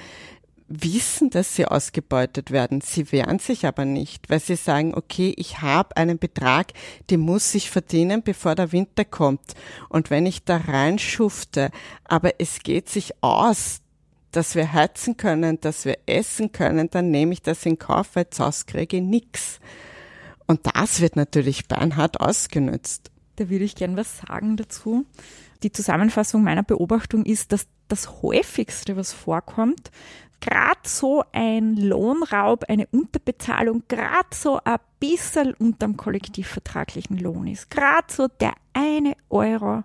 wissen, 0.68 1.30
dass 1.30 1.54
sie 1.54 1.66
ausgebeutet 1.66 2.50
werden. 2.50 2.80
Sie 2.80 3.12
wehren 3.12 3.38
sich 3.38 3.66
aber 3.66 3.84
nicht, 3.84 4.28
weil 4.28 4.40
sie 4.40 4.56
sagen, 4.56 4.94
okay, 4.94 5.32
ich 5.36 5.62
habe 5.62 5.96
einen 5.96 6.18
Betrag, 6.18 6.72
den 7.10 7.20
muss 7.20 7.54
ich 7.54 7.70
verdienen, 7.70 8.22
bevor 8.22 8.54
der 8.54 8.72
Winter 8.72 9.04
kommt. 9.04 9.54
Und 9.88 10.10
wenn 10.10 10.26
ich 10.26 10.44
da 10.44 10.56
reinschufte, 10.56 11.70
aber 12.04 12.40
es 12.40 12.60
geht 12.60 12.88
sich 12.88 13.14
aus, 13.22 13.80
dass 14.32 14.54
wir 14.54 14.72
heizen 14.72 15.16
können, 15.16 15.60
dass 15.60 15.84
wir 15.84 15.98
essen 16.06 16.52
können, 16.52 16.90
dann 16.90 17.10
nehme 17.10 17.32
ich 17.32 17.42
das 17.42 17.64
in 17.64 17.78
Kauf, 17.78 18.10
weil 18.14 18.26
sonst 18.30 18.66
kriege 18.66 18.98
ich 18.98 19.02
nichts. 19.02 19.60
Und 20.46 20.60
das 20.74 21.00
wird 21.00 21.16
natürlich 21.16 21.68
beinhart 21.68 22.20
ausgenutzt. 22.20 23.10
Da 23.36 23.48
würde 23.48 23.64
ich 23.64 23.74
gern 23.74 23.96
was 23.96 24.18
sagen 24.18 24.56
dazu. 24.56 25.06
Die 25.62 25.72
Zusammenfassung 25.72 26.42
meiner 26.42 26.62
Beobachtung 26.62 27.24
ist, 27.24 27.52
dass 27.52 27.66
das 27.88 28.22
häufigste, 28.22 28.96
was 28.96 29.12
vorkommt, 29.12 29.90
gerade 30.40 30.80
so 30.84 31.24
ein 31.32 31.76
Lohnraub, 31.76 32.64
eine 32.68 32.86
Unterbezahlung, 32.88 33.82
gerade 33.88 34.28
so 34.32 34.60
ein 34.64 34.78
bisschen 35.00 35.54
unterm 35.54 35.96
kollektivvertraglichen 35.96 37.18
Lohn 37.18 37.46
ist. 37.46 37.70
Gerade 37.70 38.06
so 38.08 38.28
der 38.28 38.52
eine 38.72 39.16
Euro, 39.30 39.84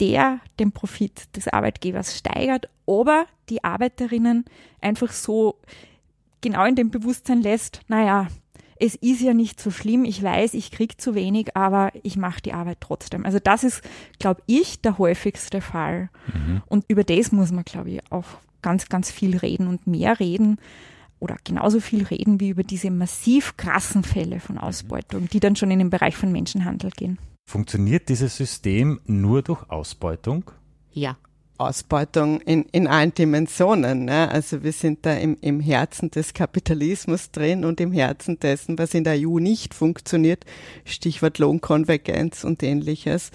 der 0.00 0.40
den 0.58 0.72
Profit 0.72 1.36
des 1.36 1.48
Arbeitgebers 1.48 2.16
steigert, 2.16 2.68
aber 2.86 3.26
die 3.48 3.62
Arbeiterinnen 3.62 4.44
einfach 4.80 5.12
so 5.12 5.58
genau 6.40 6.64
in 6.64 6.74
dem 6.74 6.90
Bewusstsein 6.90 7.40
lässt, 7.40 7.80
naja, 7.88 8.26
es 8.84 8.96
ist 8.96 9.20
ja 9.20 9.32
nicht 9.32 9.60
so 9.60 9.70
schlimm, 9.70 10.04
ich 10.04 10.22
weiß, 10.24 10.54
ich 10.54 10.72
kriege 10.72 10.96
zu 10.96 11.14
wenig, 11.14 11.56
aber 11.56 11.92
ich 12.02 12.16
mache 12.16 12.42
die 12.42 12.52
Arbeit 12.52 12.78
trotzdem. 12.80 13.24
Also 13.24 13.38
das 13.38 13.62
ist, 13.62 13.80
glaube 14.18 14.42
ich, 14.46 14.80
der 14.80 14.98
häufigste 14.98 15.60
Fall. 15.60 16.10
Mhm. 16.34 16.62
Und 16.66 16.84
über 16.88 17.04
das 17.04 17.30
muss 17.30 17.52
man, 17.52 17.64
glaube 17.64 17.90
ich, 17.90 18.00
auch 18.10 18.26
ganz, 18.62 18.88
ganz 18.88 19.10
viel 19.10 19.36
reden 19.36 19.66
und 19.66 19.86
mehr 19.86 20.18
reden 20.20 20.58
oder 21.22 21.36
genauso 21.44 21.78
viel 21.78 22.04
reden 22.04 22.40
wie 22.40 22.50
über 22.50 22.64
diese 22.64 22.90
massiv 22.90 23.56
krassen 23.56 24.02
Fälle 24.02 24.40
von 24.40 24.58
Ausbeutung, 24.58 25.28
die 25.28 25.40
dann 25.40 25.54
schon 25.54 25.70
in 25.70 25.78
den 25.78 25.90
Bereich 25.90 26.16
von 26.16 26.32
Menschenhandel 26.32 26.90
gehen. 26.90 27.18
Funktioniert 27.44 28.08
dieses 28.08 28.36
System 28.36 29.00
nur 29.04 29.42
durch 29.42 29.68
Ausbeutung? 29.70 30.50
Ja. 30.90 31.16
Ausbeutung 31.58 32.40
in, 32.40 32.64
in 32.72 32.88
allen 32.88 33.14
Dimensionen. 33.14 34.06
Ne? 34.06 34.28
Also 34.30 34.64
wir 34.64 34.72
sind 34.72 35.06
da 35.06 35.14
im, 35.14 35.36
im 35.40 35.60
Herzen 35.60 36.10
des 36.10 36.34
Kapitalismus 36.34 37.30
drin 37.30 37.64
und 37.64 37.80
im 37.80 37.92
Herzen 37.92 38.40
dessen, 38.40 38.78
was 38.78 38.94
in 38.94 39.04
der 39.04 39.16
EU 39.16 39.38
nicht 39.38 39.74
funktioniert, 39.74 40.44
Stichwort 40.84 41.38
Lohnkonvergenz 41.38 42.42
und 42.42 42.62
ähnliches. 42.64 43.30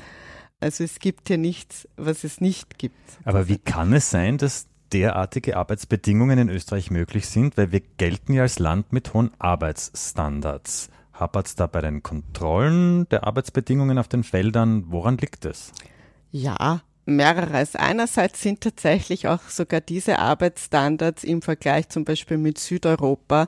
Also 0.59 0.83
es 0.83 0.99
gibt 0.99 1.27
hier 1.27 1.37
nichts, 1.37 1.87
was 1.95 2.23
es 2.23 2.41
nicht 2.41 2.77
gibt. 2.77 2.97
Aber 3.23 3.47
wie 3.47 3.59
kann 3.59 3.93
es 3.93 4.09
sein, 4.09 4.37
dass 4.37 4.67
derartige 4.93 5.57
Arbeitsbedingungen 5.57 6.39
in 6.39 6.49
Österreich 6.49 6.91
möglich 6.91 7.27
sind, 7.27 7.57
weil 7.57 7.71
wir 7.71 7.81
gelten 7.97 8.33
ja 8.33 8.43
als 8.43 8.59
Land 8.59 8.93
mit 8.93 9.13
hohen 9.13 9.31
Arbeitsstandards. 9.39 10.89
Hapert 11.13 11.47
es 11.47 11.55
da 11.55 11.67
bei 11.67 11.81
den 11.81 12.03
Kontrollen 12.03 13.09
der 13.09 13.23
Arbeitsbedingungen 13.25 13.97
auf 13.97 14.07
den 14.07 14.23
Feldern? 14.23 14.85
Woran 14.87 15.17
liegt 15.17 15.45
es? 15.45 15.71
Ja, 16.31 16.81
mehreres. 17.05 17.75
Einerseits 17.75 18.41
sind 18.41 18.61
tatsächlich 18.61 19.27
auch 19.27 19.41
sogar 19.49 19.81
diese 19.81 20.19
Arbeitsstandards 20.19 21.23
im 21.23 21.41
Vergleich 21.41 21.89
zum 21.89 22.05
Beispiel 22.05 22.37
mit 22.37 22.59
Südeuropa 22.59 23.47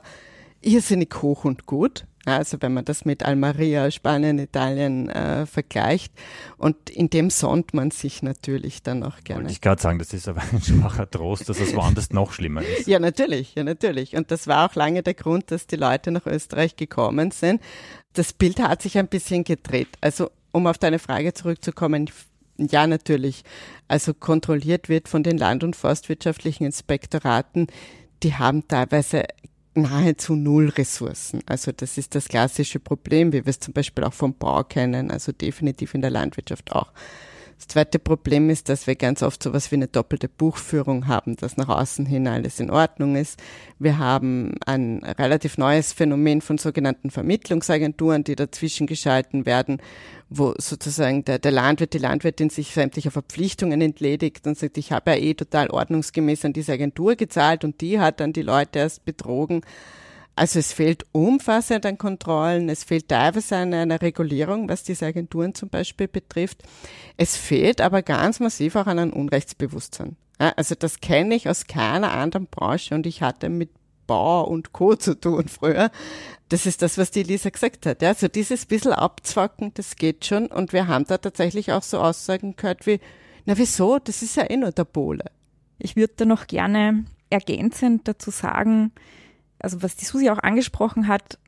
irrsinnig 0.60 1.14
hoch 1.22 1.44
und 1.44 1.66
gut. 1.66 2.06
Also 2.26 2.58
wenn 2.60 2.74
man 2.74 2.84
das 2.84 3.06
mit 3.06 3.24
Almeria, 3.24 3.90
Spanien, 3.90 4.38
Italien 4.38 5.08
äh, 5.08 5.46
vergleicht. 5.46 6.12
Und 6.58 6.90
in 6.90 7.08
dem 7.08 7.30
sonnt 7.30 7.72
man 7.72 7.90
sich 7.90 8.22
natürlich 8.22 8.82
dann 8.82 9.02
auch 9.02 9.20
gerne. 9.24 9.42
Wollte 9.42 9.52
ich 9.52 9.60
gerade 9.62 9.80
sagen, 9.80 9.98
das 9.98 10.12
ist 10.12 10.28
aber 10.28 10.42
ein 10.52 10.60
schwacher 10.60 11.10
Trost, 11.10 11.48
dass 11.48 11.58
es 11.60 11.74
woanders 11.74 12.10
noch 12.10 12.32
schlimmer 12.32 12.62
ist. 12.62 12.86
Ja, 12.90 12.98
natürlich, 12.98 13.54
ja, 13.54 13.62
natürlich. 13.62 14.16
Und 14.16 14.30
das 14.30 14.48
war 14.48 14.68
auch 14.68 14.74
lange 14.74 15.02
der 15.02 15.14
Grund, 15.14 15.50
dass 15.50 15.66
die 15.66 15.76
Leute 15.76 16.10
nach 16.10 16.26
Österreich 16.26 16.76
gekommen 16.76 17.30
sind. 17.30 17.62
Das 18.14 18.32
Bild 18.32 18.60
hat 18.60 18.82
sich 18.82 18.98
ein 18.98 19.06
bisschen 19.06 19.44
gedreht. 19.44 19.88
Also 20.00 20.30
um 20.50 20.66
auf 20.66 20.76
deine 20.76 20.98
Frage 20.98 21.32
zurückzukommen, 21.32 22.10
ja, 22.58 22.86
natürlich. 22.86 23.44
Also 23.88 24.12
kontrolliert 24.12 24.88
wird 24.88 25.08
von 25.08 25.22
den 25.22 25.38
Land- 25.38 25.64
und 25.64 25.76
forstwirtschaftlichen 25.76 26.66
Inspektoraten. 26.66 27.68
Die 28.22 28.34
haben 28.34 28.66
teilweise 28.68 29.24
nahezu 29.74 30.34
null 30.34 30.68
Ressourcen. 30.70 31.40
Also 31.46 31.72
das 31.72 31.98
ist 31.98 32.14
das 32.14 32.28
klassische 32.28 32.80
Problem, 32.80 33.32
wie 33.32 33.44
wir 33.44 33.50
es 33.50 33.60
zum 33.60 33.74
Beispiel 33.74 34.04
auch 34.04 34.12
vom 34.12 34.34
Bau 34.34 34.64
kennen, 34.64 35.10
also 35.10 35.32
definitiv 35.32 35.94
in 35.94 36.00
der 36.00 36.10
Landwirtschaft 36.10 36.72
auch. 36.72 36.92
Das 37.60 37.68
zweite 37.68 37.98
Problem 37.98 38.48
ist, 38.48 38.70
dass 38.70 38.86
wir 38.86 38.96
ganz 38.96 39.22
oft 39.22 39.42
sowas 39.42 39.70
wie 39.70 39.74
eine 39.76 39.86
doppelte 39.86 40.30
Buchführung 40.30 41.08
haben, 41.08 41.36
dass 41.36 41.58
nach 41.58 41.68
außen 41.68 42.06
hin 42.06 42.26
alles 42.26 42.58
in 42.58 42.70
Ordnung 42.70 43.16
ist. 43.16 43.38
Wir 43.78 43.98
haben 43.98 44.54
ein 44.64 45.02
relativ 45.04 45.58
neues 45.58 45.92
Phänomen 45.92 46.40
von 46.40 46.56
sogenannten 46.56 47.10
Vermittlungsagenturen, 47.10 48.24
die 48.24 48.34
dazwischen 48.34 48.86
geschalten 48.86 49.44
werden, 49.44 49.76
wo 50.30 50.54
sozusagen 50.56 51.22
der, 51.26 51.38
der 51.38 51.52
Landwirt, 51.52 51.92
die 51.92 51.98
Landwirtin 51.98 52.48
sich 52.48 52.72
sämtlicher 52.72 53.10
Verpflichtungen 53.10 53.82
entledigt 53.82 54.46
und 54.46 54.56
sagt, 54.56 54.78
ich 54.78 54.90
habe 54.90 55.10
ja 55.10 55.16
eh 55.18 55.34
total 55.34 55.68
ordnungsgemäß 55.68 56.46
an 56.46 56.54
diese 56.54 56.72
Agentur 56.72 57.14
gezahlt 57.14 57.62
und 57.62 57.82
die 57.82 58.00
hat 58.00 58.20
dann 58.20 58.32
die 58.32 58.40
Leute 58.40 58.78
erst 58.78 59.04
betrogen. 59.04 59.60
Also 60.36 60.58
es 60.58 60.72
fehlt 60.72 61.04
umfassend 61.12 61.84
an 61.84 61.98
Kontrollen, 61.98 62.68
es 62.68 62.84
fehlt 62.84 63.08
teilweise 63.08 63.56
an 63.56 63.74
einer 63.74 64.00
Regulierung, 64.00 64.68
was 64.68 64.82
diese 64.82 65.06
Agenturen 65.06 65.54
zum 65.54 65.68
Beispiel 65.68 66.08
betrifft. 66.08 66.62
Es 67.16 67.36
fehlt 67.36 67.80
aber 67.80 68.02
ganz 68.02 68.40
massiv 68.40 68.76
auch 68.76 68.86
an 68.86 68.98
einem 68.98 69.12
Unrechtsbewusstsein. 69.12 70.16
Ja, 70.40 70.54
also 70.56 70.74
das 70.74 71.00
kenne 71.00 71.34
ich 71.34 71.48
aus 71.48 71.66
keiner 71.66 72.12
anderen 72.12 72.46
Branche 72.46 72.94
und 72.94 73.06
ich 73.06 73.20
hatte 73.20 73.50
mit 73.50 73.70
Bau 74.06 74.44
und 74.44 74.72
Co. 74.72 74.94
zu 74.96 75.14
tun 75.14 75.46
früher. 75.48 75.90
Das 76.48 76.66
ist 76.66 76.82
das, 76.82 76.98
was 76.98 77.12
die 77.12 77.22
Lisa 77.22 77.50
gesagt 77.50 77.86
hat. 77.86 78.02
Ja, 78.02 78.14
so 78.14 78.26
dieses 78.26 78.66
bisschen 78.66 78.92
abzwacken, 78.92 79.72
das 79.74 79.94
geht 79.94 80.24
schon. 80.24 80.46
Und 80.46 80.72
wir 80.72 80.88
haben 80.88 81.04
da 81.06 81.18
tatsächlich 81.18 81.70
auch 81.70 81.82
so 81.82 82.00
Aussagen 82.00 82.56
gehört 82.56 82.86
wie, 82.86 82.98
na 83.44 83.56
wieso, 83.56 83.98
das 83.98 84.22
ist 84.22 84.36
ja 84.36 84.50
eh 84.50 84.56
nur 84.56 84.72
der 84.72 84.84
Pole. 84.84 85.24
Ich 85.78 85.94
würde 85.94 86.14
da 86.16 86.24
noch 86.24 86.48
gerne 86.48 87.04
ergänzend 87.30 88.08
dazu 88.08 88.30
sagen, 88.30 88.92
also 89.60 89.82
was 89.82 89.96
die 89.96 90.04
Susi 90.04 90.30
auch 90.30 90.38
angesprochen 90.38 91.08
hat, 91.08 91.38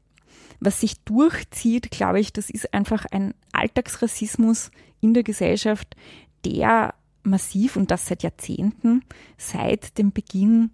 was 0.61 0.81
sich 0.81 1.00
durchzieht, 1.04 1.90
glaube 1.90 2.21
ich, 2.21 2.33
das 2.33 2.49
ist 2.49 2.73
einfach 2.73 3.04
ein 3.11 3.35
Alltagsrassismus 3.52 4.71
in 5.00 5.14
der 5.14 5.25
Gesellschaft, 5.25 5.97
der 6.45 6.95
massiv 7.25 7.76
und 7.76 7.90
das 7.90 8.07
seit 8.07 8.23
Jahrzehnten, 8.23 9.04
seit 9.37 9.99
dem 9.99 10.12
Beginn 10.12 10.71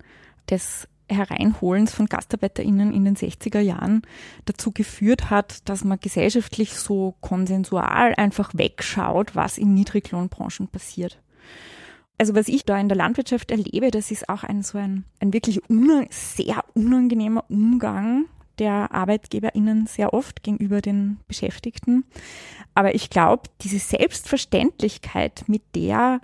des 0.50 0.88
Hereinholens 1.10 1.94
von 1.94 2.06
GastarbeiterInnen 2.06 2.92
in 2.92 3.04
den 3.04 3.16
60er 3.16 3.60
Jahren 3.60 4.02
dazu 4.44 4.72
geführt 4.72 5.30
hat, 5.30 5.68
dass 5.68 5.84
man 5.84 5.98
gesellschaftlich 6.00 6.74
so 6.74 7.14
konsensual 7.20 8.14
einfach 8.14 8.52
wegschaut, 8.54 9.34
was 9.34 9.56
in 9.56 9.72
Niedriglohnbranchen 9.72 10.68
passiert. 10.68 11.18
Also 12.18 12.34
was 12.34 12.48
ich 12.48 12.64
da 12.64 12.78
in 12.78 12.88
der 12.88 12.96
Landwirtschaft 12.96 13.50
erlebe, 13.50 13.90
das 13.90 14.10
ist 14.10 14.28
auch 14.28 14.42
ein 14.42 14.62
so 14.62 14.76
ein, 14.78 15.04
ein 15.20 15.32
wirklich 15.32 15.60
sehr 16.10 16.64
unangenehmer 16.74 17.44
Umgang 17.48 18.26
der 18.58 18.92
ArbeitgeberInnen 18.92 19.86
sehr 19.86 20.12
oft 20.12 20.42
gegenüber 20.42 20.80
den 20.80 21.18
Beschäftigten. 21.28 22.04
Aber 22.74 22.94
ich 22.94 23.10
glaube, 23.10 23.44
diese 23.62 23.78
Selbstverständlichkeit, 23.78 25.44
mit 25.46 25.62
der 25.74 26.20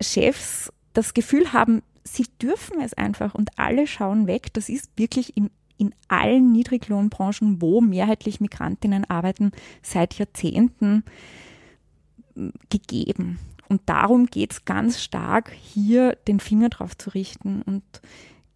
Chefs 0.00 0.72
das 0.92 1.14
Gefühl 1.14 1.52
haben, 1.52 1.82
sie 2.04 2.26
dürfen 2.40 2.80
es 2.80 2.94
einfach 2.94 3.34
und 3.34 3.58
alle 3.58 3.86
schauen 3.86 4.26
weg, 4.26 4.52
das 4.52 4.68
ist 4.68 4.90
wirklich 4.96 5.36
in, 5.36 5.50
in 5.78 5.94
allen 6.08 6.52
Niedriglohnbranchen, 6.52 7.60
wo 7.62 7.80
mehrheitlich 7.80 8.40
Migrantinnen 8.40 9.08
arbeiten, 9.08 9.52
seit 9.82 10.14
Jahrzehnten 10.18 11.04
gegeben. 12.68 13.38
Und 13.70 13.82
darum 13.86 14.26
geht 14.26 14.50
es 14.52 14.64
ganz 14.64 15.00
stark, 15.00 15.52
hier 15.52 16.16
den 16.26 16.40
Finger 16.40 16.70
drauf 16.70 16.98
zu 16.98 17.10
richten 17.10 17.62
und 17.62 17.84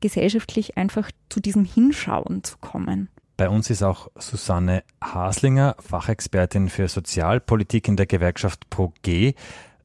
gesellschaftlich 0.01 0.77
einfach 0.77 1.11
zu 1.29 1.39
diesem 1.39 1.65
Hinschauen 1.65 2.43
zu 2.43 2.59
kommen. 2.59 3.09
Bei 3.37 3.49
uns 3.49 3.71
ist 3.71 3.85
auch 3.85 4.09
Susanne 4.17 4.83
Haslinger, 5.01 5.77
Fachexpertin 5.79 6.69
für 6.69 6.89
Sozialpolitik 6.89 7.87
in 7.87 7.97
der 7.97 8.07
Gewerkschaft 8.07 8.69
ProG. 8.71 9.35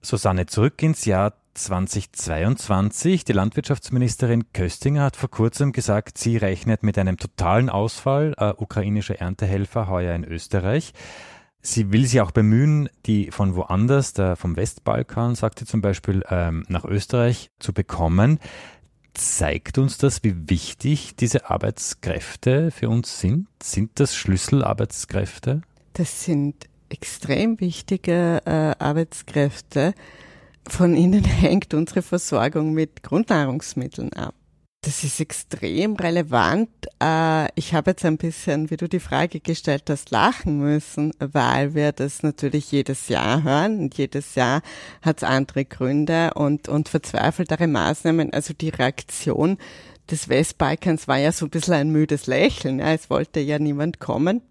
Susanne, 0.02 0.48
zurück 0.48 0.82
ins 0.82 1.06
Jahr 1.06 1.34
2022. 1.54 3.24
Die 3.24 3.34
Landwirtschaftsministerin 3.34 4.52
Köstinger 4.52 5.04
hat 5.04 5.16
vor 5.16 5.30
kurzem 5.30 5.74
gesagt, 5.74 6.18
sie 6.18 6.38
rechnet 6.38 6.82
mit 6.82 6.98
einem 6.98 7.18
totalen 7.18 7.70
Ausfall 7.70 8.34
äh, 8.38 8.54
ukrainischer 8.58 9.20
Erntehelfer 9.20 9.88
heuer 9.88 10.16
in 10.16 10.24
Österreich. 10.24 10.94
Sie 11.62 11.92
will 11.92 12.06
sich 12.06 12.22
auch 12.22 12.32
bemühen, 12.32 12.90
die 13.06 13.32
von 13.32 13.56
woanders, 13.56 14.14
der 14.14 14.36
vom 14.36 14.56
Westbalkan, 14.56 15.36
sagt 15.36 15.60
sie 15.60 15.66
zum 15.66 15.82
Beispiel, 15.82 16.24
ähm, 16.30 16.64
nach 16.70 16.86
Österreich 16.86 17.52
zu 17.60 17.74
bekommen. 17.74 18.40
Zeigt 19.14 19.78
uns 19.78 19.98
das, 19.98 20.24
wie 20.24 20.50
wichtig 20.50 21.16
diese 21.18 21.50
Arbeitskräfte 21.50 22.72
für 22.72 22.88
uns 22.88 23.20
sind? 23.20 23.48
Sind 23.62 24.00
das 24.00 24.16
Schlüsselarbeitskräfte? 24.16 25.62
Das 25.94 26.24
sind 26.24 26.56
extrem 26.88 27.60
wichtige 27.60 28.42
äh, 28.46 28.76
Arbeitskräfte. 28.80 29.94
Von 30.68 30.96
ihnen 30.96 31.24
hängt 31.26 31.74
unsere 31.74 32.02
Versorgung 32.02 32.74
mit 32.74 33.04
Grundnahrungsmitteln 33.04 34.14
ab. 34.14 34.34
Das 34.82 35.04
ist 35.04 35.20
extrem 35.20 35.98
relevant. 35.98 36.70
Äh, 37.04 37.50
ich 37.56 37.74
habe 37.74 37.92
jetzt 37.92 38.06
ein 38.06 38.18
bisschen, 38.18 38.70
wie 38.70 38.78
du 38.78 38.88
die 38.88 39.02
Frage 39.02 39.42
gestellt 39.42 39.90
hast, 39.90 40.10
lachen 40.10 40.60
müssen, 40.60 41.12
weil 41.20 41.76
wir 41.76 41.92
das 41.92 42.24
natürlich 42.24 42.72
jedes 42.72 43.10
Jahr 43.10 43.44
hören. 43.44 43.80
Und 43.80 43.98
jedes 43.98 44.36
Jahr 44.36 44.62
hat 45.02 45.18
es 45.18 45.24
andere 45.24 45.66
Gründe 45.66 46.34
und, 46.36 46.70
und 46.70 46.88
verzweifeltere 46.88 47.68
Maßnahmen. 47.68 48.32
Also 48.32 48.54
die 48.54 48.70
Reaktion 48.70 49.58
des 50.10 50.30
Westbalkans 50.30 51.10
war 51.10 51.18
ja 51.18 51.34
so 51.34 51.48
ein 51.48 51.52
bisschen 51.52 51.74
ein 51.74 51.90
müdes 51.90 52.28
Lächeln. 52.28 52.80
Es 52.80 53.10
wollte 53.10 53.42
ja 53.42 53.60
niemand 53.60 54.00
kommen 54.00 54.42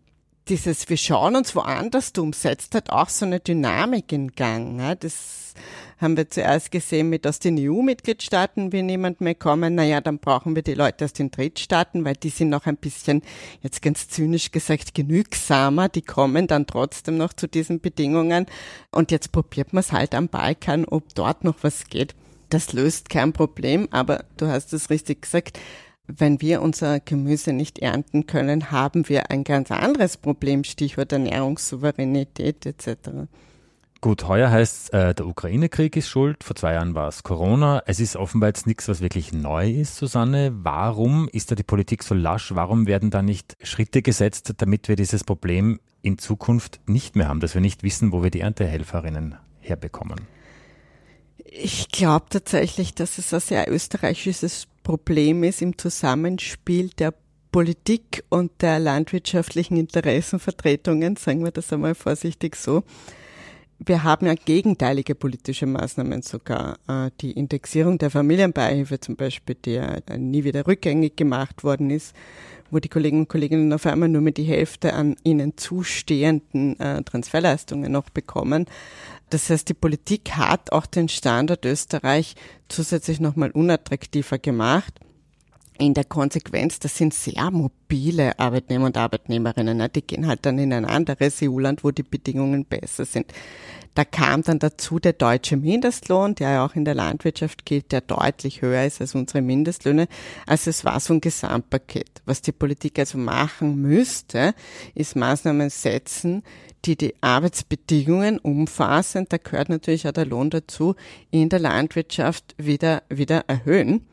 dieses 0.49 0.89
Wir 0.89 0.97
schauen 0.97 1.37
uns 1.37 1.55
woanders 1.55 2.13
um 2.17 2.33
setzt 2.33 2.75
hat 2.75 2.91
auch 2.91 3.09
so 3.09 3.27
eine 3.27 3.41
Dynamik 3.41 4.13
in 4.13 4.33
Gang. 4.33 4.97
Das 5.01 5.53
haben 5.99 6.17
wir 6.17 6.31
zuerst 6.31 6.71
gesehen 6.71 7.11
mit 7.11 7.27
aus 7.27 7.39
den 7.39 7.59
EU-Mitgliedstaaten, 7.59 8.73
wie 8.73 8.83
niemand 8.83 9.21
mehr 9.21 9.35
kommen. 9.35 9.75
Naja, 9.75 10.01
dann 10.01 10.19
brauchen 10.19 10.55
wir 10.55 10.63
die 10.63 10.75
Leute 10.75 11.05
aus 11.05 11.13
den 11.13 11.31
Drittstaaten, 11.31 12.05
weil 12.05 12.15
die 12.15 12.31
sind 12.31 12.51
noch 12.51 12.67
ein 12.67 12.77
bisschen, 12.77 13.23
jetzt 13.63 13.83
ganz 13.83 14.09
zynisch 14.09 14.51
gesagt, 14.51 14.95
genügsamer. 14.95 15.89
Die 15.89 16.03
kommen 16.03 16.47
dann 16.47 16.67
trotzdem 16.67 17.17
noch 17.17 17.33
zu 17.33 17.49
diesen 17.49 17.81
Bedingungen. 17.81 18.47
Und 18.91 19.11
jetzt 19.11 19.33
probiert 19.33 19.73
man 19.73 19.81
es 19.81 19.93
halt 19.93 20.15
am 20.15 20.29
Balkan, 20.29 20.85
ob 20.85 21.15
dort 21.15 21.45
noch 21.45 21.57
was 21.63 21.87
geht. 21.89 22.15
Das 22.51 22.73
löst 22.73 23.11
kein 23.11 23.33
Problem, 23.33 23.89
aber 23.91 24.25
du 24.37 24.47
hast 24.47 24.73
es 24.73 24.91
richtig 24.91 25.23
gesagt 25.23 25.59
wenn 26.09 26.41
wir 26.41 26.63
unser 26.63 27.01
Gemüse 27.01 27.53
nicht 27.53 27.79
ernten 27.81 28.27
können, 28.27 28.71
haben 28.71 29.09
wir 29.09 29.31
ein 29.31 29.45
ganz 29.45 29.71
anderes 29.71 30.17
Problem, 30.17 30.65
Stichwort 30.65 31.13
Ernährungssouveränität 31.13 32.65
etc. 32.65 33.29
Gut, 34.01 34.29
heuer 34.29 34.49
heißt 34.49 34.95
äh, 34.95 35.13
der 35.13 35.27
Ukraine-Krieg 35.27 35.97
ist 35.97 36.09
schuld, 36.09 36.45
vor 36.45 36.55
zwei 36.55 36.75
Jahren 36.75 36.95
war 36.95 37.09
es 37.09 37.25
Corona. 37.25 37.83
Es 37.85 37.99
ist 37.99 38.15
offenbar 38.15 38.51
jetzt 38.51 38.69
nichts, 38.69 38.87
was 38.87 39.01
wirklich 39.01 39.33
neu 39.33 39.69
ist, 39.69 39.97
Susanne. 39.97 40.53
Warum 40.55 41.29
ist 41.33 41.51
da 41.51 41.57
die 41.57 41.65
Politik 41.65 42.05
so 42.05 42.15
lasch? 42.15 42.55
Warum 42.55 42.87
werden 42.87 43.11
da 43.11 43.23
nicht 43.23 43.57
Schritte 43.61 44.01
gesetzt, 44.01 44.55
damit 44.59 44.87
wir 44.87 44.95
dieses 44.95 45.25
Problem 45.25 45.81
in 46.01 46.17
Zukunft 46.17 46.79
nicht 46.87 47.17
mehr 47.17 47.27
haben, 47.27 47.41
dass 47.41 47.55
wir 47.55 47.61
nicht 47.61 47.83
wissen, 47.83 48.13
wo 48.13 48.23
wir 48.23 48.31
die 48.31 48.41
Erntehelferinnen 48.41 49.35
herbekommen? 49.59 50.21
Ich 51.45 51.89
glaube 51.89 52.27
tatsächlich, 52.31 52.95
dass 52.95 53.19
es 53.19 53.35
ein 53.35 53.41
sehr 53.41 53.69
österreichisches 53.69 54.69
Problem 54.85 55.43
ist 55.43 55.61
im 55.61 55.77
Zusammenspiel 55.77 56.91
der 56.91 57.15
Politik 57.51 58.23
und 58.29 58.63
der 58.63 58.79
landwirtschaftlichen 58.79 59.77
Interessenvertretungen, 59.77 61.17
sagen 61.17 61.43
wir 61.43 61.51
das 61.51 61.73
einmal 61.73 61.97
vorsichtig 61.97 62.55
so. 62.55 62.85
Wir 63.79 64.03
haben 64.03 64.27
ja 64.27 64.35
gegenteilige 64.35 65.15
politische 65.15 65.67
Maßnahmen 65.67 66.23
sogar. 66.23 66.79
Äh, 66.89 67.11
die 67.21 67.33
Indexierung 67.33 67.99
der 67.99 68.11
Familienbeihilfe 68.11 68.99
zum 68.99 69.15
Beispiel, 69.15 69.57
die 69.65 69.75
ja 69.75 69.99
nie 70.17 70.43
wieder 70.43 70.67
rückgängig 70.67 71.17
gemacht 71.17 71.63
worden 71.63 71.91
ist, 71.91 72.15
wo 72.71 72.81
die 72.81 72.89
Kolleginnen 72.89 73.23
und 73.23 73.29
Kollegen 73.29 73.73
auf 73.73 73.87
einmal 73.87 74.09
nur 74.09 74.21
mit 74.21 74.37
die 74.37 74.45
Hälfte 74.45 74.95
an 74.95 75.17
ihnen 75.23 75.57
zustehenden 75.57 76.79
äh, 76.81 77.03
Transferleistungen 77.05 77.93
noch 77.93 78.11
bekommen. 78.11 78.67
Das 79.31 79.49
heißt, 79.49 79.69
die 79.69 79.75
Politik 79.75 80.33
hat 80.33 80.73
auch 80.73 80.87
den 80.87 81.09
Standort 81.09 81.65
Österreich 81.65 82.35
zusätzlich 82.69 83.21
nochmal 83.21 83.51
unattraktiver 83.53 84.39
gemacht. 84.39 84.99
In 85.79 85.95
der 85.95 86.05
Konsequenz, 86.05 86.81
das 86.81 86.97
sind 86.97 87.15
sehr 87.15 87.53
mobile 87.53 88.37
Arbeitnehmer 88.39 88.87
und 88.87 88.97
Arbeitnehmerinnen. 88.97 89.79
Ne? 89.79 89.89
Die 89.89 90.03
gehen 90.03 90.27
halt 90.27 90.45
dann 90.45 90.59
in 90.59 90.73
ein 90.73 90.85
anderes 90.85 91.41
EU-Land, 91.41 91.85
wo 91.85 91.93
die 91.93 92.03
Bedingungen 92.03 92.65
besser 92.65 93.05
sind. 93.05 93.33
Da 93.95 94.05
kam 94.05 94.43
dann 94.43 94.59
dazu 94.59 94.99
der 94.99 95.13
deutsche 95.13 95.57
Mindestlohn, 95.57 96.35
der 96.35 96.51
ja 96.51 96.67
auch 96.67 96.75
in 96.75 96.85
der 96.85 96.95
Landwirtschaft 96.95 97.65
gilt, 97.65 97.93
der 97.93 98.01
deutlich 98.01 98.61
höher 98.61 98.85
ist 98.85 99.01
als 99.01 99.15
unsere 99.15 99.41
Mindestlöhne. 99.41 100.09
Also 100.47 100.71
es 100.71 100.85
war 100.85 100.99
so 100.99 101.15
ein 101.15 101.21
Gesamtpaket. 101.21 102.23
Was 102.25 102.43
die 102.43 102.53
Politik 102.53 102.99
also 102.99 103.17
machen 103.17 103.81
müsste, 103.81 104.55
ist 104.97 105.15
Maßnahmen 105.15 105.71
setzen, 105.71 106.43
die 106.85 106.97
die 106.97 107.15
Arbeitsbedingungen 107.21 108.39
umfassen, 108.39 109.27
da 109.29 109.37
gehört 109.37 109.69
natürlich 109.69 110.07
auch 110.09 110.13
der 110.13 110.27
Lohn 110.27 110.51
dazu, 110.51 110.95
in 111.31 111.49
der 111.49 111.59
Landwirtschaft 111.59 112.55
wieder, 112.57 113.03
wieder 113.09 113.45
erhöhen. 113.47 114.07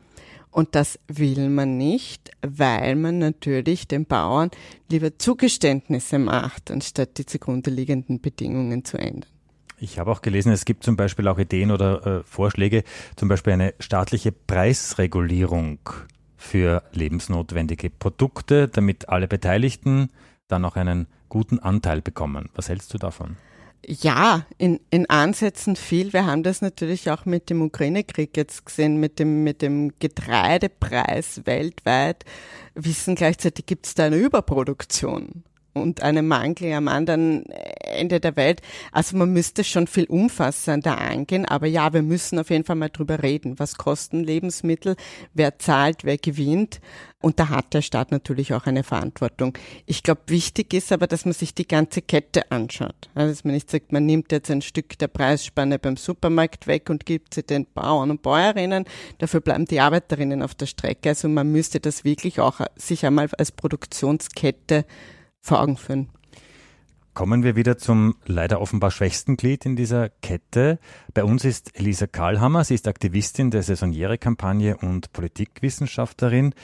Und 0.50 0.74
das 0.74 0.98
will 1.08 1.50
man 1.50 1.76
nicht, 1.76 2.30
weil 2.40 2.96
man 2.96 3.18
natürlich 3.18 3.88
den 3.88 4.06
Bauern 4.06 4.50
lieber 4.90 5.18
Zugeständnisse 5.18 6.18
macht, 6.18 6.70
anstatt 6.70 7.18
die 7.18 7.26
zugrunde 7.26 7.70
liegenden 7.70 8.20
Bedingungen 8.20 8.84
zu 8.84 8.96
ändern. 8.96 9.30
Ich 9.78 9.98
habe 9.98 10.10
auch 10.10 10.22
gelesen, 10.22 10.52
es 10.52 10.64
gibt 10.64 10.84
zum 10.84 10.96
Beispiel 10.96 11.28
auch 11.28 11.38
Ideen 11.38 11.70
oder 11.70 12.06
äh, 12.06 12.22
Vorschläge, 12.22 12.82
zum 13.16 13.28
Beispiel 13.28 13.52
eine 13.52 13.74
staatliche 13.78 14.32
Preisregulierung 14.32 15.78
für 16.36 16.82
lebensnotwendige 16.92 17.90
Produkte, 17.90 18.68
damit 18.68 19.10
alle 19.10 19.28
Beteiligten 19.28 20.08
dann 20.48 20.64
auch 20.64 20.76
einen 20.76 21.06
guten 21.28 21.58
Anteil 21.58 22.00
bekommen. 22.00 22.48
Was 22.54 22.68
hältst 22.68 22.94
du 22.94 22.98
davon? 22.98 23.36
Ja, 23.84 24.46
in, 24.58 24.80
in 24.90 25.08
Ansätzen 25.08 25.76
viel. 25.76 26.12
Wir 26.12 26.26
haben 26.26 26.42
das 26.42 26.60
natürlich 26.60 27.10
auch 27.10 27.24
mit 27.24 27.50
dem 27.50 27.62
Ukraine-Krieg 27.62 28.36
jetzt 28.36 28.66
gesehen, 28.66 28.98
mit 28.98 29.18
dem, 29.18 29.44
mit 29.44 29.62
dem 29.62 29.92
Getreidepreis 29.98 31.42
weltweit. 31.44 32.24
Wissen 32.74 33.14
gleichzeitig 33.14 33.66
gibt 33.66 33.86
es 33.86 33.94
da 33.94 34.06
eine 34.06 34.16
Überproduktion 34.16 35.44
und 35.82 36.02
einem 36.02 36.28
Mangel 36.28 36.72
am 36.72 36.88
anderen 36.88 37.44
Ende 37.46 38.20
der 38.20 38.36
Welt. 38.36 38.62
Also 38.92 39.16
man 39.16 39.32
müsste 39.32 39.64
schon 39.64 39.86
viel 39.86 40.06
umfassender 40.06 40.98
angehen, 40.98 41.44
aber 41.44 41.66
ja, 41.66 41.92
wir 41.92 42.02
müssen 42.02 42.38
auf 42.38 42.50
jeden 42.50 42.64
Fall 42.64 42.76
mal 42.76 42.90
drüber 42.90 43.22
reden. 43.22 43.58
Was 43.58 43.76
kosten 43.76 44.24
Lebensmittel? 44.24 44.96
Wer 45.34 45.58
zahlt? 45.58 46.04
Wer 46.04 46.18
gewinnt? 46.18 46.80
Und 47.22 47.40
da 47.40 47.48
hat 47.48 47.72
der 47.74 47.82
Staat 47.82 48.12
natürlich 48.12 48.52
auch 48.52 48.66
eine 48.66 48.84
Verantwortung. 48.84 49.56
Ich 49.86 50.02
glaube, 50.02 50.20
wichtig 50.26 50.74
ist 50.74 50.92
aber, 50.92 51.06
dass 51.06 51.24
man 51.24 51.34
sich 51.34 51.54
die 51.54 51.66
ganze 51.66 52.02
Kette 52.02 52.50
anschaut. 52.52 53.08
Also, 53.14 53.32
dass 53.32 53.44
man 53.44 53.54
nicht 53.54 53.70
sagt, 53.70 53.90
man 53.90 54.04
nimmt 54.06 54.32
jetzt 54.32 54.50
ein 54.50 54.62
Stück 54.62 54.98
der 54.98 55.08
Preisspanne 55.08 55.78
beim 55.78 55.96
Supermarkt 55.96 56.66
weg 56.66 56.90
und 56.90 57.06
gibt 57.06 57.34
sie 57.34 57.42
den 57.42 57.66
Bauern 57.74 58.10
und 58.10 58.22
Bäuerinnen. 58.22 58.84
Dafür 59.18 59.40
bleiben 59.40 59.64
die 59.64 59.80
Arbeiterinnen 59.80 60.42
auf 60.42 60.54
der 60.54 60.66
Strecke. 60.66 61.08
Also 61.08 61.28
man 61.28 61.50
müsste 61.50 61.80
das 61.80 62.04
wirklich 62.04 62.38
auch 62.38 62.60
sich 62.76 63.06
einmal 63.06 63.28
als 63.38 63.50
Produktionskette 63.50 64.84
vor 65.46 65.60
Augen 65.60 65.76
führen. 65.76 66.08
Kommen 67.14 67.42
wir 67.42 67.56
wieder 67.56 67.78
zum 67.78 68.16
leider 68.26 68.60
offenbar 68.60 68.90
schwächsten 68.90 69.36
Glied 69.38 69.64
in 69.64 69.74
dieser 69.74 70.10
Kette. 70.10 70.78
Bei 71.14 71.24
uns 71.24 71.46
ist 71.46 71.78
Elisa 71.78 72.06
Karlhammer. 72.06 72.62
Sie 72.64 72.74
ist 72.74 72.88
Aktivistin 72.88 73.50
der 73.50 73.62
Saisoniere-Kampagne 73.62 74.76
und 74.76 75.12
Politikwissenschaftlerin. 75.12 76.54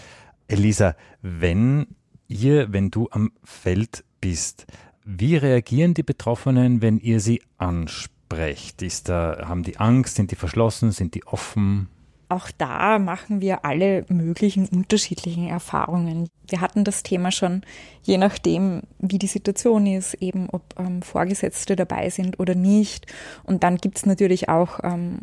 Elisa, 0.49 0.95
wenn 1.23 1.87
ihr, 2.29 2.73
wenn 2.73 2.91
du 2.91 3.09
am 3.11 3.33
Feld 3.43 4.05
bist, 4.21 4.67
wie 5.05 5.37
reagieren 5.37 5.95
die 5.95 6.03
Betroffenen, 6.03 6.83
wenn 6.83 6.99
ihr 6.99 7.21
sie 7.21 7.41
anspricht? 7.57 8.13
sprecht? 8.33 8.83
Ist 8.83 9.09
da, 9.09 9.47
haben 9.47 9.63
die 9.63 9.79
Angst, 9.79 10.17
sind 10.17 10.31
die 10.31 10.37
verschlossen, 10.37 10.91
sind 10.91 11.15
die 11.15 11.27
offen? 11.27 11.89
Auch 12.33 12.51
da 12.57 12.99
machen 12.99 13.43
wir 13.43 13.67
alle 13.67 14.07
möglichen 14.09 14.67
unterschiedlichen 14.67 15.49
Erfahrungen. 15.49 16.31
Wir 16.49 16.63
hatten 16.63 16.83
das 16.83 17.03
Thema 17.03 17.31
schon, 17.31 17.61
je 18.05 18.17
nachdem, 18.17 18.85
wie 18.99 19.19
die 19.19 19.27
Situation 19.27 19.85
ist, 19.87 20.15
eben 20.15 20.49
ob 20.49 20.63
ähm, 20.79 21.03
Vorgesetzte 21.03 21.77
dabei 21.77 22.09
sind 22.09 22.41
oder 22.41 22.55
nicht. 22.55 23.05
Und 23.45 23.65
dann 23.65 23.77
gibt's 23.77 24.07
natürlich 24.07 24.49
auch, 24.49 24.81
ähm, 24.83 25.19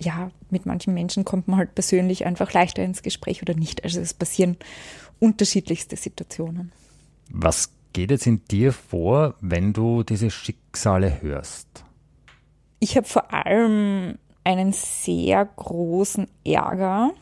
ja, 0.00 0.30
mit 0.48 0.64
manchen 0.64 0.94
Menschen 0.94 1.26
kommt 1.26 1.48
man 1.48 1.58
halt 1.58 1.74
persönlich 1.74 2.24
einfach 2.24 2.50
leichter 2.54 2.82
ins 2.82 3.02
Gespräch 3.02 3.42
oder 3.42 3.52
nicht. 3.52 3.84
Also 3.84 4.00
es 4.00 4.14
passieren 4.14 4.56
unterschiedlichste 5.20 5.96
Situationen. 5.96 6.72
Was 7.28 7.74
geht 7.92 8.10
jetzt 8.10 8.26
in 8.26 8.42
dir 8.50 8.72
vor, 8.72 9.34
wenn 9.42 9.74
du 9.74 10.02
diese 10.02 10.30
Schicksale 10.30 11.20
hörst? 11.20 11.84
Ich 12.80 12.96
habe 12.96 13.06
vor 13.06 13.34
allem 13.34 14.16
einen 14.44 14.72
sehr 14.72 15.44
großen 15.44 16.28
Ärger 16.44 17.12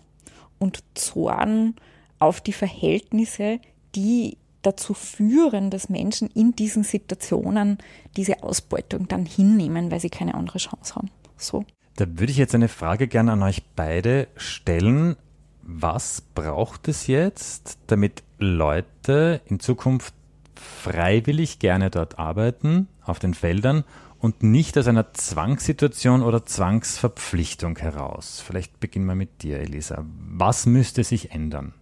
und 0.59 0.83
Zorn 0.95 1.75
auf 2.19 2.41
die 2.41 2.53
Verhältnisse, 2.53 3.61
die 3.95 4.37
dazu 4.63 4.95
führen, 4.95 5.71
dass 5.71 5.89
Menschen 5.89 6.29
in 6.29 6.55
diesen 6.55 6.85
Situationen 6.85 7.79
diese 8.17 8.43
Ausbeutung 8.43 9.09
dann 9.09 9.27
hinnehmen, 9.27 9.91
weil 9.91 10.01
sie 10.01 10.11
keine 10.11 10.35
andere 10.35 10.59
Chance 10.59 10.95
haben. 10.95 11.11
So. 11.37 11.65
Da 11.97 12.07
würde 12.09 12.31
ich 12.31 12.39
jetzt 12.39 12.55
eine 12.55 12.69
Frage 12.69 13.09
gerne 13.09 13.33
an 13.33 13.43
euch 13.43 13.63
beide 13.77 14.29
stellen. 14.37 15.17
Was 15.63 16.21
braucht 16.21 16.89
es 16.89 17.07
jetzt, 17.07 17.79
damit 17.89 18.23
Leute 18.39 19.41
in 19.47 19.61
Zukunft 19.61 20.15
freiwillig 20.55 21.59
gerne 21.59 21.91
dort 21.91 22.19
arbeiten, 22.19 22.89
auf 23.05 23.19
den 23.19 23.35
Feldern 23.35 23.85
und 24.23 24.43
nicht 24.45 24.79
aus 24.79 24.87
einer 24.87 25.13
Zwangssituation 25.13 26.23
oder 26.23 26.47
Zwangsverpflichtung 26.47 27.77
heraus. 27.77 28.41
Vielleicht 28.47 28.79
beginnen 28.79 29.07
wir 29.07 29.17
mit 29.17 29.43
dir, 29.43 29.59
Elisa. 29.59 30.07
Was 30.17 30.65
müsste 30.65 31.03
sich 31.03 31.33
ändern? 31.33 31.75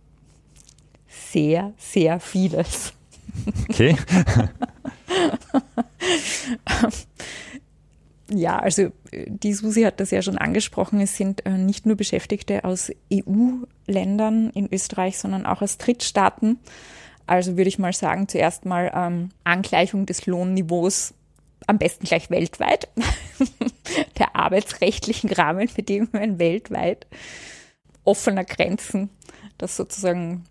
Sehr, 1.07 1.75
sehr 1.77 2.19
vieles. 2.19 2.95
Okay. 3.69 3.95
ja, 8.31 8.59
also 8.59 8.91
die 9.13 9.53
Susi 9.53 9.83
hat 9.83 10.01
das 10.01 10.11
ja 10.11 10.23
schon 10.23 10.39
angesprochen. 10.39 10.99
Es 11.01 11.19
sind 11.19 11.45
äh, 11.45 11.59
nicht 11.59 11.85
nur 11.85 11.97
Beschäftigte 11.97 12.65
aus 12.65 12.91
EU-Ländern 13.13 14.49
in 14.55 14.67
Österreich, 14.73 15.19
sondern 15.19 15.45
auch 15.45 15.61
aus 15.61 15.77
Drittstaaten. 15.77 16.59
Also 17.27 17.59
würde 17.59 17.69
ich 17.69 17.79
mal 17.79 17.93
sagen, 17.93 18.29
zuerst 18.29 18.65
mal 18.65 18.91
ähm, 18.95 19.29
Angleichung 19.45 20.07
des 20.07 20.25
Lohnniveaus 20.25 21.13
am 21.67 21.79
besten 21.79 22.07
gleich 22.07 22.31
weltweit, 22.31 22.89
der 24.19 24.37
arbeitsrechtlichen 24.37 25.31
Rahmenbedingungen 25.31 26.39
weltweit, 26.39 27.07
offener 28.05 28.45
Grenzen, 28.45 29.11
dass 29.59 29.77
sozusagen 29.77 30.45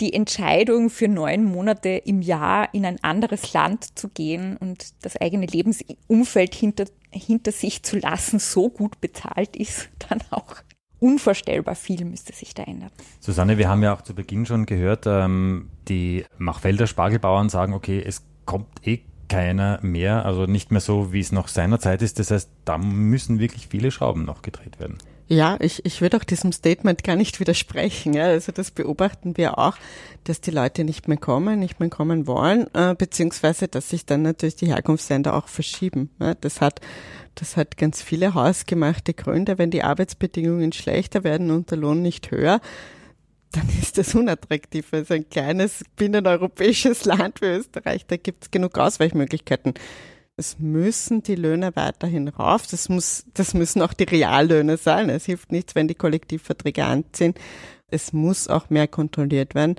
die 0.00 0.14
Entscheidung 0.14 0.90
für 0.90 1.06
neun 1.06 1.44
Monate 1.44 1.90
im 1.90 2.22
Jahr 2.22 2.72
in 2.74 2.84
ein 2.84 3.02
anderes 3.04 3.52
Land 3.52 3.96
zu 3.96 4.08
gehen 4.08 4.56
und 4.56 4.92
das 5.02 5.16
eigene 5.16 5.46
Lebensumfeld 5.46 6.54
hinter, 6.54 6.86
hinter 7.10 7.52
sich 7.52 7.84
zu 7.84 7.98
lassen, 7.98 8.40
so 8.40 8.68
gut 8.68 9.00
bezahlt 9.00 9.54
ist, 9.54 9.90
dann 10.08 10.20
auch 10.30 10.56
unvorstellbar 10.98 11.74
viel 11.74 12.04
müsste 12.04 12.32
sich 12.32 12.54
da 12.54 12.62
ändern. 12.62 12.90
Susanne, 13.20 13.58
wir 13.58 13.68
haben 13.68 13.82
ja 13.82 13.94
auch 13.94 14.02
zu 14.02 14.14
Beginn 14.14 14.46
schon 14.46 14.66
gehört, 14.66 15.06
ähm, 15.06 15.68
die 15.88 16.24
Machfelder 16.38 16.86
Spargelbauern 16.86 17.48
sagen, 17.48 17.72
okay, 17.72 18.02
es 18.04 18.24
kommt 18.44 18.86
eh 18.86 19.02
keiner 19.32 19.78
mehr, 19.82 20.26
also 20.26 20.46
nicht 20.46 20.70
mehr 20.70 20.80
so, 20.80 21.12
wie 21.12 21.20
es 21.20 21.32
noch 21.32 21.48
seinerzeit 21.48 22.02
ist. 22.02 22.18
Das 22.18 22.30
heißt, 22.30 22.50
da 22.64 22.78
müssen 22.78 23.38
wirklich 23.38 23.68
viele 23.68 23.90
Schrauben 23.90 24.24
noch 24.24 24.42
gedreht 24.42 24.78
werden. 24.78 24.98
Ja, 25.28 25.56
ich, 25.60 25.86
ich 25.86 26.02
würde 26.02 26.18
auch 26.18 26.24
diesem 26.24 26.52
Statement 26.52 27.02
gar 27.02 27.16
nicht 27.16 27.40
widersprechen. 27.40 28.12
Ja. 28.12 28.24
Also 28.24 28.52
das 28.52 28.70
beobachten 28.70 29.38
wir 29.38 29.58
auch, 29.58 29.76
dass 30.24 30.42
die 30.42 30.50
Leute 30.50 30.84
nicht 30.84 31.08
mehr 31.08 31.16
kommen, 31.16 31.58
nicht 31.58 31.80
mehr 31.80 31.88
kommen 31.88 32.26
wollen, 32.26 32.66
äh, 32.74 32.94
beziehungsweise 32.94 33.68
dass 33.68 33.88
sich 33.88 34.04
dann 34.04 34.20
natürlich 34.22 34.56
die 34.56 34.66
Herkunftsländer 34.66 35.34
auch 35.34 35.48
verschieben. 35.48 36.10
Ja. 36.20 36.34
Das 36.34 36.60
hat 36.60 36.80
das 37.34 37.56
hat 37.56 37.78
ganz 37.78 38.02
viele 38.02 38.34
hausgemachte 38.34 39.14
Gründe. 39.14 39.56
Wenn 39.56 39.70
die 39.70 39.82
Arbeitsbedingungen 39.82 40.72
schlechter 40.72 41.24
werden 41.24 41.50
und 41.50 41.70
der 41.70 41.78
Lohn 41.78 42.02
nicht 42.02 42.30
höher, 42.30 42.60
dann 43.52 43.68
ist 43.80 43.98
das 43.98 44.14
unattraktiv. 44.14 44.88
Also 44.92 45.14
ein 45.14 45.28
kleines 45.28 45.84
binneneuropäisches 45.96 47.04
Land 47.06 47.40
wie 47.40 47.46
Österreich, 47.46 48.06
da 48.06 48.16
gibt 48.16 48.44
es 48.44 48.50
genug 48.50 48.78
Ausweichmöglichkeiten. 48.78 49.74
Es 50.36 50.58
müssen 50.58 51.22
die 51.22 51.34
Löhne 51.34 51.76
weiterhin 51.76 52.28
rauf. 52.28 52.66
Das 52.66 52.88
muss, 52.88 53.26
das 53.34 53.52
müssen 53.54 53.82
auch 53.82 53.92
die 53.92 54.04
Reallöhne 54.04 54.78
sein. 54.78 55.10
Es 55.10 55.26
hilft 55.26 55.52
nichts, 55.52 55.74
wenn 55.74 55.88
die 55.88 55.94
Kollektivverträge 55.94 56.84
anziehen 56.84 57.34
es 57.92 58.12
muss 58.12 58.48
auch 58.48 58.70
mehr 58.70 58.88
kontrolliert 58.88 59.54
werden. 59.54 59.76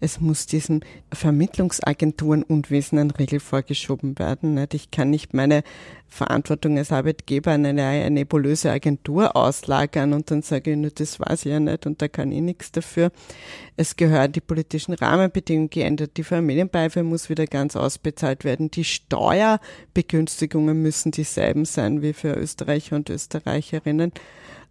Es 0.00 0.20
muss 0.20 0.46
diesen 0.46 0.84
Vermittlungsagenturen 1.12 2.42
Unwesen 2.42 2.98
ein 2.98 3.10
Regel 3.10 3.40
vorgeschoben 3.40 4.18
werden. 4.18 4.64
Ich 4.72 4.90
kann 4.90 5.10
nicht 5.10 5.32
meine 5.32 5.64
Verantwortung 6.06 6.78
als 6.78 6.92
Arbeitgeber 6.92 7.52
an 7.52 7.66
eine, 7.66 7.84
eine 7.84 8.10
nebulöse 8.10 8.70
Agentur 8.70 9.34
auslagern 9.34 10.12
und 10.12 10.30
dann 10.30 10.42
sage 10.42 10.72
ich, 10.72 10.94
das 10.94 11.18
weiß 11.18 11.46
ich 11.46 11.52
ja 11.52 11.58
nicht 11.58 11.86
und 11.86 12.00
da 12.00 12.08
kann 12.08 12.30
ich 12.30 12.40
nichts 12.40 12.70
dafür. 12.70 13.10
Es 13.76 13.96
gehören 13.96 14.30
die 14.30 14.40
politischen 14.40 14.94
Rahmenbedingungen 14.94 15.70
geändert. 15.70 16.16
Die 16.16 16.22
Familienbeihilfe 16.22 17.02
muss 17.02 17.30
wieder 17.30 17.46
ganz 17.46 17.74
ausbezahlt 17.74 18.44
werden. 18.44 18.70
Die 18.70 18.84
Steuerbegünstigungen 18.84 20.80
müssen 20.80 21.10
dieselben 21.10 21.64
sein 21.64 22.02
wie 22.02 22.12
für 22.12 22.34
Österreicher 22.34 22.94
und 22.94 23.10
Österreicherinnen 23.10 24.12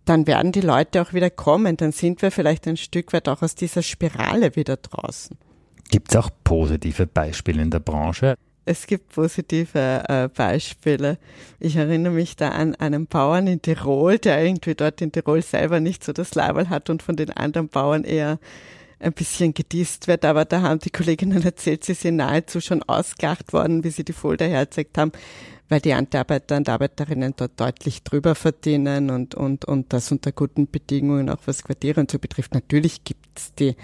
dann 0.05 0.27
werden 0.27 0.51
die 0.51 0.61
Leute 0.61 1.01
auch 1.01 1.13
wieder 1.13 1.29
kommen. 1.29 1.77
Dann 1.77 1.91
sind 1.91 2.21
wir 2.21 2.31
vielleicht 2.31 2.67
ein 2.67 2.77
Stück 2.77 3.13
weit 3.13 3.29
auch 3.29 3.41
aus 3.41 3.55
dieser 3.55 3.81
Spirale 3.81 4.55
wieder 4.55 4.77
draußen. 4.77 5.37
Gibt 5.89 6.11
es 6.11 6.15
auch 6.15 6.29
positive 6.43 7.07
Beispiele 7.07 7.61
in 7.61 7.69
der 7.69 7.79
Branche? 7.79 8.35
Es 8.65 8.87
gibt 8.87 9.09
positive 9.09 10.03
äh, 10.07 10.29
Beispiele. 10.29 11.17
Ich 11.59 11.75
erinnere 11.75 12.13
mich 12.13 12.37
da 12.37 12.49
an 12.49 12.75
einen 12.75 13.07
Bauern 13.07 13.47
in 13.47 13.61
Tirol, 13.61 14.19
der 14.19 14.43
irgendwie 14.43 14.73
dort 14.73 15.01
in 15.01 15.11
Tirol 15.11 15.41
selber 15.41 15.79
nicht 15.79 16.03
so 16.03 16.13
das 16.13 16.33
Label 16.35 16.69
hat 16.69 16.89
und 16.89 17.03
von 17.03 17.17
den 17.17 17.31
anderen 17.31 17.67
Bauern 17.67 18.05
eher 18.05 18.39
ein 18.99 19.11
bisschen 19.11 19.53
gedisst 19.53 20.07
wird. 20.07 20.23
Aber 20.23 20.45
da 20.45 20.61
haben 20.61 20.79
die 20.79 20.91
Kolleginnen 20.91 21.43
erzählt, 21.43 21.83
sie 21.83 21.93
sind 21.93 22.17
nahezu 22.17 22.61
schon 22.61 22.83
ausgelacht 22.83 23.51
worden, 23.51 23.83
wie 23.83 23.89
sie 23.89 24.05
die 24.05 24.13
Folder 24.13 24.47
hergezeigt 24.47 24.97
haben, 24.97 25.11
weil 25.69 25.79
die 25.79 25.93
Arbeiter 25.93 26.57
und 26.57 26.69
Arbeiterinnen 26.69 27.33
dort 27.35 27.59
deutlich 27.59 28.03
drüber 28.03 28.35
verdienen 28.35 29.09
und, 29.09 29.35
und, 29.35 29.65
und 29.65 29.91
das 29.93 30.11
unter 30.11 30.31
guten 30.31 30.69
Bedingungen, 30.69 31.29
auch 31.29 31.39
was 31.45 31.63
Quartiere 31.63 32.01
und 32.01 32.11
so 32.11 32.19
betrifft. 32.19 32.53
Natürlich 32.53 33.03
gibt's 33.03 33.53
die. 33.55 33.75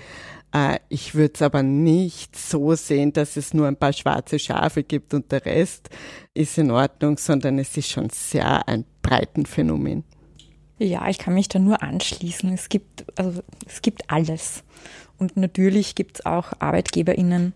Äh, 0.53 0.79
ich 0.89 1.15
würde 1.15 1.33
es 1.35 1.41
aber 1.41 1.63
nicht 1.63 2.35
so 2.37 2.75
sehen, 2.75 3.13
dass 3.13 3.37
es 3.37 3.53
nur 3.53 3.67
ein 3.67 3.77
paar 3.77 3.93
schwarze 3.93 4.39
Schafe 4.39 4.83
gibt 4.83 5.13
und 5.13 5.31
der 5.31 5.45
Rest 5.45 5.89
ist 6.33 6.57
in 6.57 6.71
Ordnung, 6.71 7.17
sondern 7.17 7.59
es 7.59 7.75
ist 7.77 7.89
schon 7.89 8.09
sehr 8.09 8.67
ein 8.67 8.85
breiten 9.01 9.45
Phänomen. 9.45 10.03
Ja, 10.79 11.09
ich 11.09 11.17
kann 11.17 11.33
mich 11.33 11.49
da 11.49 11.59
nur 11.59 11.83
anschließen. 11.83 12.53
Es 12.53 12.69
gibt, 12.69 13.05
also 13.19 13.41
es 13.67 13.81
gibt 13.81 14.09
alles. 14.09 14.63
Und 15.17 15.35
natürlich 15.35 15.93
gibt 15.95 16.19
es 16.19 16.25
auch 16.25 16.53
ArbeitgeberInnen, 16.59 17.53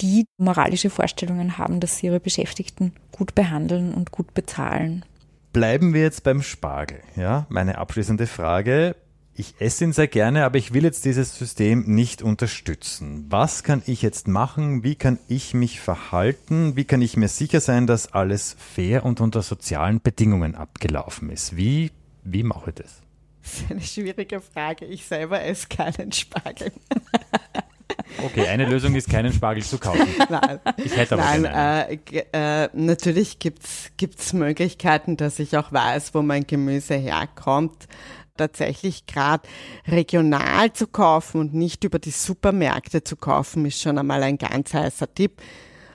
die 0.00 0.26
moralische 0.38 0.90
Vorstellungen 0.90 1.58
haben, 1.58 1.80
dass 1.80 1.98
sie 1.98 2.06
ihre 2.06 2.20
Beschäftigten 2.20 2.92
gut 3.12 3.34
behandeln 3.34 3.94
und 3.94 4.10
gut 4.10 4.34
bezahlen. 4.34 5.04
Bleiben 5.52 5.94
wir 5.94 6.02
jetzt 6.02 6.22
beim 6.22 6.42
Spargel. 6.42 7.00
Ja, 7.16 7.46
meine 7.48 7.78
abschließende 7.78 8.26
Frage. 8.26 8.94
Ich 9.38 9.54
esse 9.58 9.84
ihn 9.84 9.92
sehr 9.92 10.08
gerne, 10.08 10.44
aber 10.44 10.56
ich 10.56 10.72
will 10.72 10.84
jetzt 10.84 11.04
dieses 11.04 11.38
System 11.38 11.84
nicht 11.86 12.22
unterstützen. 12.22 13.26
Was 13.28 13.62
kann 13.62 13.82
ich 13.84 14.00
jetzt 14.00 14.28
machen? 14.28 14.82
Wie 14.82 14.94
kann 14.94 15.18
ich 15.28 15.52
mich 15.52 15.80
verhalten? 15.80 16.74
Wie 16.74 16.84
kann 16.84 17.02
ich 17.02 17.18
mir 17.18 17.28
sicher 17.28 17.60
sein, 17.60 17.86
dass 17.86 18.14
alles 18.14 18.56
fair 18.58 19.04
und 19.04 19.20
unter 19.20 19.42
sozialen 19.42 20.00
Bedingungen 20.00 20.54
abgelaufen 20.54 21.28
ist? 21.28 21.54
Wie, 21.54 21.90
wie 22.24 22.42
mache 22.42 22.70
ich 22.70 22.76
das? 22.76 23.02
Das 23.42 23.60
ist 23.60 23.70
eine 23.70 23.80
schwierige 23.82 24.40
Frage. 24.40 24.86
Ich 24.86 25.04
selber 25.04 25.42
esse 25.42 25.68
keinen 25.68 26.12
Spargel. 26.12 26.72
Okay, 28.22 28.46
eine 28.48 28.66
Lösung 28.66 28.94
ist, 28.94 29.08
keinen 29.08 29.32
Spargel 29.32 29.62
zu 29.62 29.78
kaufen. 29.78 30.06
Nein, 30.28 30.60
ich 30.76 30.96
hätte 30.96 31.14
aber 31.14 31.24
Nein, 31.24 31.44
äh, 31.44 31.98
äh, 32.32 32.68
natürlich 32.72 33.38
gibt's 33.38 33.90
gibt's 33.96 34.32
Möglichkeiten, 34.32 35.16
dass 35.16 35.38
ich 35.38 35.56
auch 35.56 35.72
weiß, 35.72 36.14
wo 36.14 36.22
mein 36.22 36.46
Gemüse 36.46 36.94
herkommt. 36.94 37.88
Tatsächlich 38.36 39.06
gerade 39.06 39.48
regional 39.88 40.72
zu 40.72 40.86
kaufen 40.86 41.40
und 41.40 41.54
nicht 41.54 41.84
über 41.84 41.98
die 41.98 42.10
Supermärkte 42.10 43.02
zu 43.02 43.16
kaufen, 43.16 43.64
ist 43.64 43.80
schon 43.80 43.96
einmal 43.96 44.22
ein 44.22 44.36
ganz 44.36 44.74
heißer 44.74 45.12
Tipp. 45.14 45.40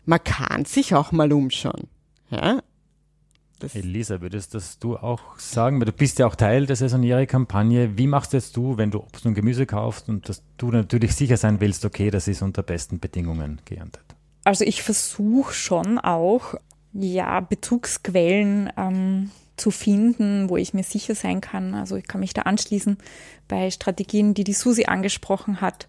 Man 0.06 0.24
kann 0.24 0.65
sich 0.65 0.95
auch 0.95 1.12
mal 1.12 1.32
umschauen. 1.32 1.88
Ja, 2.32 2.62
das 3.63 3.76
Elisa, 3.76 4.21
würdest 4.21 4.54
das 4.54 4.80
du 4.80 4.97
auch 4.97 5.38
sagen? 5.38 5.80
Weil 5.80 5.86
du 5.86 5.91
bist 5.91 6.19
ja 6.19 6.28
auch 6.28 6.36
Teil 6.36 6.65
der 6.65 6.76
saisoniere 6.76 7.28
Kampagne. 7.28 7.97
Wie 7.97 8.08
machst 8.08 8.34
jetzt 8.34 8.58
du, 8.58 8.78
wenn 8.78 8.91
du 8.91 9.00
Obst 9.00 9.26
und 9.26 9.34
Gemüse 9.34 9.65
kaufst 9.65 10.10
und 10.10 10.28
dass 10.30 10.43
du 10.58 10.71
natürlich 10.71 11.15
sicher 11.15 11.38
sein 11.38 11.60
willst, 11.60 11.86
okay, 11.86 12.10
das 12.10 12.28
ist 12.28 12.41
unter 12.41 12.63
besten 12.63 13.00
Bedingungen 13.00 13.62
geerntet? 13.65 14.04
Also 14.43 14.65
ich 14.65 14.82
versuche 14.82 15.54
schon 15.54 16.00
auch 16.00 16.56
ja, 16.93 17.39
Bezugsquellen 17.39 18.71
ähm, 18.76 19.32
zu 19.58 19.71
finden, 19.71 20.50
wo 20.50 20.58
ich 20.58 20.74
mir 20.74 20.84
sicher 20.84 21.15
sein 21.15 21.41
kann. 21.41 21.74
Also 21.74 21.95
ich 21.95 22.08
kann 22.08 22.19
mich 22.19 22.34
da 22.34 22.43
anschließen 22.43 22.97
bei 23.47 23.69
Strategien, 23.69 24.34
die 24.34 24.43
die 24.43 24.54
Susi 24.54 24.86
angesprochen 24.86 25.62
hat. 25.62 25.88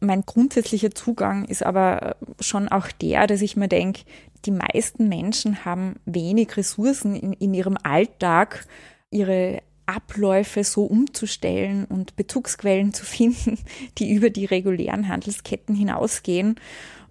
Mein 0.00 0.22
grundsätzlicher 0.22 0.90
Zugang 0.90 1.44
ist 1.46 1.64
aber 1.64 2.16
schon 2.40 2.68
auch 2.68 2.88
der, 2.88 3.26
dass 3.26 3.40
ich 3.42 3.56
mir 3.56 3.68
denke, 3.68 4.02
die 4.44 4.50
meisten 4.50 5.08
Menschen 5.08 5.64
haben 5.64 5.96
wenig 6.04 6.56
Ressourcen 6.56 7.14
in, 7.14 7.32
in 7.32 7.54
ihrem 7.54 7.76
Alltag, 7.82 8.66
ihre 9.10 9.62
Abläufe 9.86 10.64
so 10.64 10.84
umzustellen 10.84 11.84
und 11.84 12.16
Bezugsquellen 12.16 12.92
zu 12.92 13.04
finden, 13.04 13.58
die 13.98 14.12
über 14.12 14.30
die 14.30 14.44
regulären 14.44 15.08
Handelsketten 15.08 15.74
hinausgehen. 15.74 16.56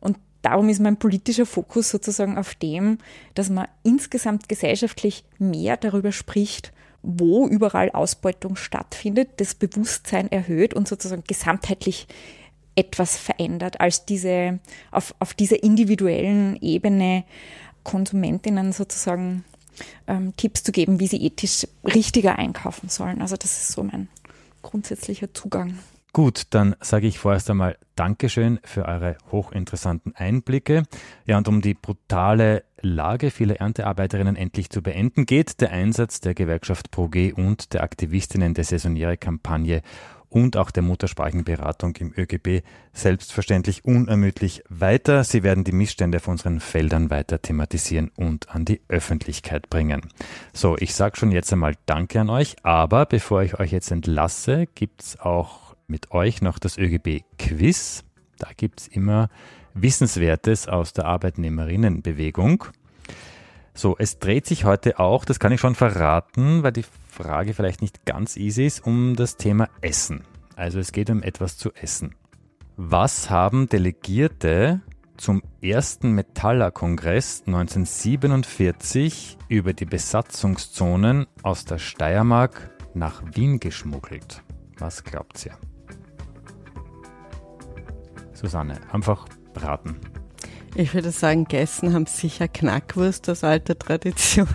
Und 0.01 0.17
darum 0.41 0.69
ist 0.69 0.81
mein 0.81 0.97
politischer 0.97 1.45
Fokus 1.45 1.89
sozusagen 1.89 2.37
auf 2.37 2.53
dem, 2.55 2.97
dass 3.33 3.49
man 3.49 3.67
insgesamt 3.83 4.49
gesellschaftlich 4.49 5.23
mehr 5.39 5.77
darüber 5.77 6.11
spricht, 6.11 6.73
wo 7.01 7.47
überall 7.47 7.91
Ausbeutung 7.91 8.55
stattfindet, 8.55 9.29
das 9.37 9.55
Bewusstsein 9.55 10.31
erhöht 10.31 10.73
und 10.73 10.87
sozusagen 10.87 11.23
gesamtheitlich 11.27 12.07
etwas 12.75 13.17
verändert, 13.17 13.79
als 13.79 14.05
diese 14.05 14.59
auf, 14.91 15.15
auf 15.19 15.33
dieser 15.33 15.63
individuellen 15.63 16.57
Ebene 16.61 17.23
Konsumentinnen 17.83 18.71
sozusagen 18.71 19.45
ähm, 20.07 20.33
Tipps 20.37 20.63
zu 20.63 20.71
geben, 20.71 20.99
wie 20.99 21.07
sie 21.07 21.23
ethisch 21.25 21.67
richtiger 21.83 22.37
einkaufen 22.37 22.89
sollen. 22.89 23.21
Also 23.21 23.35
das 23.35 23.61
ist 23.61 23.71
so 23.71 23.83
mein 23.83 24.09
grundsätzlicher 24.61 25.33
Zugang. 25.33 25.79
Gut, 26.15 26.43
dann 26.51 26.77
sage 26.79 27.07
ich 27.07 27.19
vorerst 27.19 27.49
einmal 27.49 27.77
Dankeschön 27.95 28.61
für 28.63 28.85
eure 28.85 29.17
hochinteressanten 29.33 30.15
Einblicke. 30.15 30.83
Ja, 31.25 31.37
und 31.37 31.49
um 31.49 31.61
die 31.61 31.73
brutale 31.73 32.63
Lage 32.79 33.31
vieler 33.31 33.57
Erntearbeiterinnen 33.57 34.37
endlich 34.37 34.69
zu 34.69 34.81
beenden, 34.81 35.25
geht 35.25 35.59
der 35.59 35.71
Einsatz 35.71 36.21
der 36.21 36.33
Gewerkschaft 36.33 36.89
ProG 36.89 37.33
und 37.35 37.73
der 37.73 37.83
Aktivistinnen 37.83 38.53
der 38.53 38.63
Saisoniere-Kampagne 38.63 39.81
und 40.35 40.57
auch 40.57 40.69
der 40.69 40.83
Muttersprachenberatung 40.83 41.95
im 41.95 42.13
ÖGB 42.15 42.61
selbstverständlich 42.91 43.85
unermüdlich 43.85 44.63
weiter. 44.67 45.23
Sie 45.23 45.43
werden 45.43 45.63
die 45.63 45.71
Missstände 45.71 46.17
auf 46.17 46.27
unseren 46.27 46.59
Feldern 46.59 47.09
weiter 47.09 47.41
thematisieren 47.41 48.11
und 48.17 48.49
an 48.49 48.65
die 48.65 48.81
Öffentlichkeit 48.89 49.69
bringen. 49.69 50.01
So, 50.51 50.75
ich 50.77 50.93
sage 50.93 51.15
schon 51.15 51.31
jetzt 51.31 51.53
einmal 51.53 51.75
Danke 51.85 52.19
an 52.19 52.29
euch, 52.29 52.57
aber 52.63 53.05
bevor 53.05 53.43
ich 53.43 53.61
euch 53.61 53.71
jetzt 53.71 53.91
entlasse, 53.91 54.67
gibt's 54.75 55.17
auch 55.17 55.73
mit 55.87 56.11
euch 56.11 56.41
noch 56.41 56.59
das 56.59 56.77
ÖGB-Quiz. 56.77 58.03
Da 58.37 58.49
gibt's 58.57 58.89
immer 58.89 59.29
Wissenswertes 59.73 60.67
aus 60.67 60.91
der 60.91 61.05
Arbeitnehmerinnenbewegung. 61.05 62.65
So, 63.77 63.97
es 63.99 64.19
dreht 64.19 64.45
sich 64.45 64.63
heute 64.63 64.99
auch, 64.99 65.25
das 65.25 65.37
kann 65.37 65.51
ich 65.51 65.59
schon 65.59 65.75
verraten, 65.75 66.63
weil 66.63 66.71
die 66.71 66.85
Frage 67.09 67.53
vielleicht 67.53 67.81
nicht 67.81 68.05
ganz 68.05 68.37
easy 68.37 68.65
ist, 68.65 68.85
um 68.87 69.17
das 69.17 69.35
Thema 69.35 69.67
Essen. 69.81 70.23
Also 70.55 70.79
es 70.79 70.93
geht 70.93 71.09
um 71.09 71.21
etwas 71.21 71.57
zu 71.57 71.73
essen. 71.73 72.15
Was 72.77 73.29
haben 73.29 73.67
Delegierte 73.67 74.79
zum 75.17 75.43
ersten 75.61 76.13
Metaller-Kongress 76.13 77.43
1947 77.47 79.37
über 79.49 79.73
die 79.73 79.85
Besatzungszonen 79.85 81.27
aus 81.43 81.65
der 81.65 81.77
Steiermark 81.77 82.71
nach 82.93 83.23
Wien 83.33 83.59
geschmuggelt? 83.59 84.41
Was 84.77 85.03
glaubt 85.03 85.45
ihr? 85.45 85.57
Susanne, 88.31 88.79
einfach 88.89 89.25
raten. 89.53 89.99
Ich 90.77 90.93
würde 90.93 91.11
sagen, 91.11 91.45
Gessen 91.45 91.93
haben 91.93 92.05
sicher 92.05 92.49
Knackwurst 92.49 93.29
aus 93.29 93.45
alter 93.45 93.79
Tradition. 93.79 94.47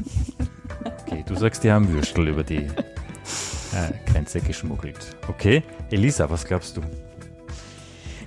Okay, 1.07 1.25
du 1.27 1.35
sagst, 1.35 1.65
die 1.65 1.73
haben 1.73 1.91
Würstel 1.93 2.29
über 2.29 2.45
die 2.45 2.59
äh, 2.59 4.11
Grenze 4.11 4.41
geschmuggelt. 4.41 5.17
Okay, 5.29 5.63
Elisa, 5.91 6.29
was 6.29 6.45
glaubst 6.45 6.77
du? 6.77 6.83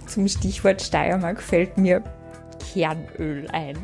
Zum 0.08 0.28
Stichwort 0.28 0.82
Steiermark 0.82 1.42
fällt 1.42 1.78
mir 1.78 2.04
Kernöl 2.74 3.48
ein. 3.52 3.78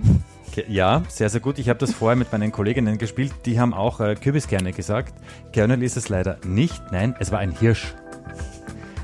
Ja, 0.68 1.04
sehr, 1.08 1.30
sehr 1.30 1.40
gut. 1.40 1.60
Ich 1.60 1.70
habe 1.70 1.78
das 1.78 1.94
vorher 1.94 2.16
mit 2.16 2.32
meinen 2.32 2.52
Kolleginnen 2.52 2.98
gespielt. 2.98 3.32
Die 3.46 3.60
haben 3.60 3.76
auch 3.76 4.00
äh, 4.00 4.16
Kürbiskerne 4.16 4.74
gesagt. 4.74 5.14
Kernöl 5.54 5.84
ist 5.84 5.98
es 5.98 6.10
leider 6.10 6.40
nicht. 6.46 6.82
Nein, 6.92 7.16
es 7.20 7.32
war 7.32 7.40
ein 7.40 7.52
Hirsch. 7.52 7.94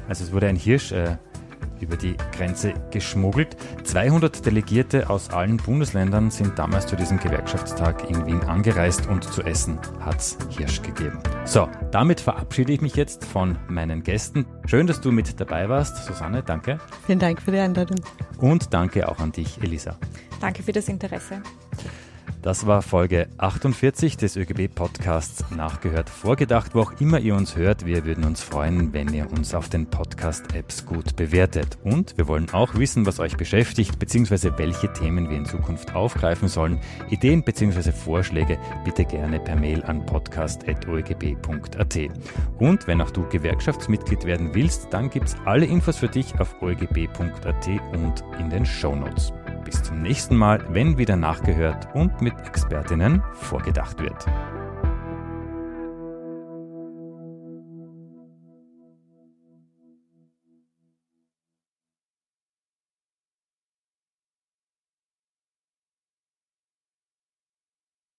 Also 0.09 0.23
es 0.23 0.31
wurde 0.31 0.47
ein 0.47 0.55
Hirsch 0.55 0.91
äh, 0.91 1.17
über 1.85 1.97
die 1.97 2.17
Grenze 2.35 2.73
geschmuggelt. 2.91 3.55
200 3.83 4.45
Delegierte 4.45 5.09
aus 5.09 5.29
allen 5.29 5.57
Bundesländern 5.57 6.31
sind 6.31 6.57
damals 6.57 6.87
zu 6.87 6.95
diesem 6.95 7.19
Gewerkschaftstag 7.19 8.09
in 8.09 8.25
Wien 8.25 8.41
angereist 8.41 9.07
und 9.07 9.23
zu 9.23 9.43
essen 9.43 9.79
hat's 9.99 10.37
Hirsch 10.49 10.81
gegeben. 10.81 11.19
So, 11.45 11.69
damit 11.91 12.19
verabschiede 12.19 12.73
ich 12.73 12.81
mich 12.81 12.95
jetzt 12.95 13.23
von 13.23 13.57
meinen 13.67 14.01
Gästen. 14.01 14.45
Schön, 14.65 14.87
dass 14.87 14.99
du 14.99 15.11
mit 15.11 15.39
dabei 15.39 15.69
warst. 15.69 16.05
Susanne, 16.05 16.41
danke. 16.41 16.79
Vielen 17.05 17.19
Dank 17.19 17.41
für 17.41 17.51
die 17.51 17.59
Einladung. 17.59 17.99
Und 18.37 18.73
danke 18.73 19.07
auch 19.07 19.19
an 19.19 19.31
dich, 19.31 19.61
Elisa. 19.61 19.97
Danke 20.41 20.63
für 20.63 20.71
das 20.71 20.87
Interesse. 20.89 21.41
Das 22.45 22.67
war 22.67 22.83
Folge 22.83 23.27
48 23.39 24.17
des 24.17 24.35
ÖGB-Podcasts 24.35 25.45
Nachgehört 25.49 26.11
Vorgedacht. 26.11 26.75
Wo 26.75 26.81
auch 26.81 27.01
immer 27.01 27.19
ihr 27.19 27.33
uns 27.33 27.55
hört, 27.55 27.87
wir 27.87 28.05
würden 28.05 28.23
uns 28.23 28.43
freuen, 28.43 28.93
wenn 28.93 29.11
ihr 29.11 29.31
uns 29.31 29.55
auf 29.55 29.67
den 29.67 29.87
Podcast-Apps 29.87 30.85
gut 30.85 31.15
bewertet. 31.15 31.79
Und 31.83 32.15
wir 32.19 32.27
wollen 32.27 32.51
auch 32.51 32.75
wissen, 32.75 33.07
was 33.07 33.19
euch 33.19 33.35
beschäftigt, 33.35 33.97
beziehungsweise 33.97 34.55
welche 34.59 34.93
Themen 34.93 35.27
wir 35.27 35.37
in 35.37 35.45
Zukunft 35.45 35.95
aufgreifen 35.95 36.47
sollen. 36.47 36.79
Ideen 37.09 37.43
beziehungsweise 37.43 37.91
Vorschläge 37.91 38.59
bitte 38.83 39.05
gerne 39.05 39.39
per 39.39 39.55
Mail 39.55 39.83
an 39.83 40.05
podcast.oegb.at. 40.05 41.97
Und 42.59 42.85
wenn 42.85 43.01
auch 43.01 43.09
du 43.09 43.27
Gewerkschaftsmitglied 43.27 44.23
werden 44.25 44.53
willst, 44.53 44.89
dann 44.91 45.09
gibt's 45.09 45.35
alle 45.45 45.65
Infos 45.65 45.97
für 45.97 46.09
dich 46.09 46.39
auf 46.39 46.61
oegb.at 46.61 47.67
und 47.91 48.23
in 48.39 48.51
den 48.51 48.67
Shownotes. 48.67 49.33
Bis 49.65 49.81
zum 49.81 50.01
nächsten 50.01 50.35
Mal, 50.35 50.63
wenn 50.69 50.97
wieder 50.97 51.15
nachgehört 51.15 51.87
und 51.95 52.21
mit 52.21 52.33
Expertinnen 52.45 53.23
vorgedacht 53.33 53.99
wird. 53.99 54.25